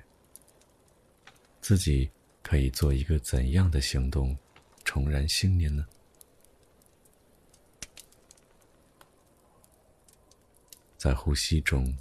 [1.61, 2.09] 自己
[2.41, 4.37] 可以做一个怎样的行动，
[4.83, 5.85] 重燃信念呢？
[10.97, 11.97] 在呼吸中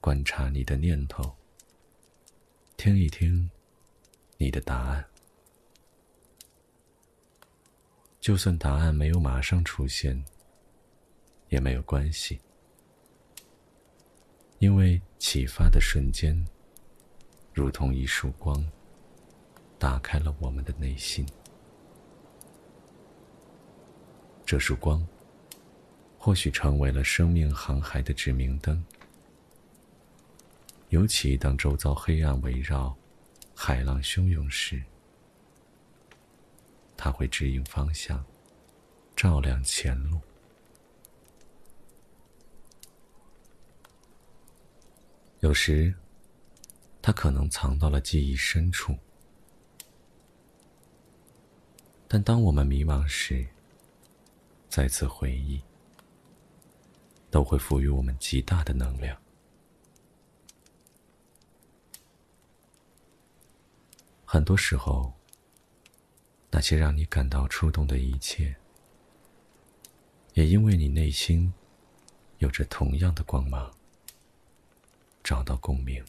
[0.00, 1.36] 观察你的念头。
[2.76, 3.50] 听一听
[4.38, 5.09] 你的答案，
[8.20, 10.22] 就算答案没有马上出现，
[11.48, 12.38] 也没有关系，
[14.58, 16.46] 因为启发的瞬间，
[17.54, 18.62] 如同一束光，
[19.78, 21.26] 打开了我们的内心。
[24.44, 25.06] 这束光，
[26.18, 28.84] 或许成为了生命航海的指明灯。
[30.90, 32.94] 尤其当周遭黑暗围绕、
[33.54, 34.82] 海浪汹涌时，
[37.02, 38.22] 它会指引方向，
[39.16, 40.20] 照亮前路。
[45.38, 45.94] 有时，
[47.00, 48.94] 它可能藏到了记忆深处，
[52.06, 53.48] 但当我们迷茫时，
[54.68, 55.58] 再次回忆，
[57.30, 59.18] 都会赋予我们极大的能量。
[64.26, 65.10] 很多时候，
[66.50, 68.56] 那些让你感到触动的一切，
[70.34, 71.52] 也因为你内心
[72.38, 73.72] 有着同样的光芒，
[75.22, 76.04] 找到共鸣。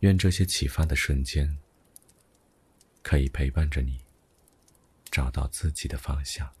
[0.00, 1.58] 愿这些启发的瞬间，
[3.02, 4.00] 可以陪伴着你，
[5.10, 6.52] 找到自己的方向，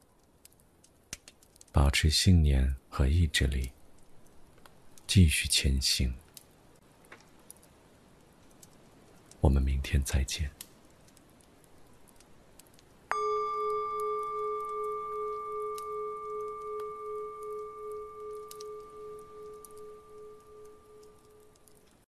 [1.70, 3.70] 保持信念和意志力，
[5.06, 6.12] 继续前行。
[9.44, 10.53] 我们明天再见。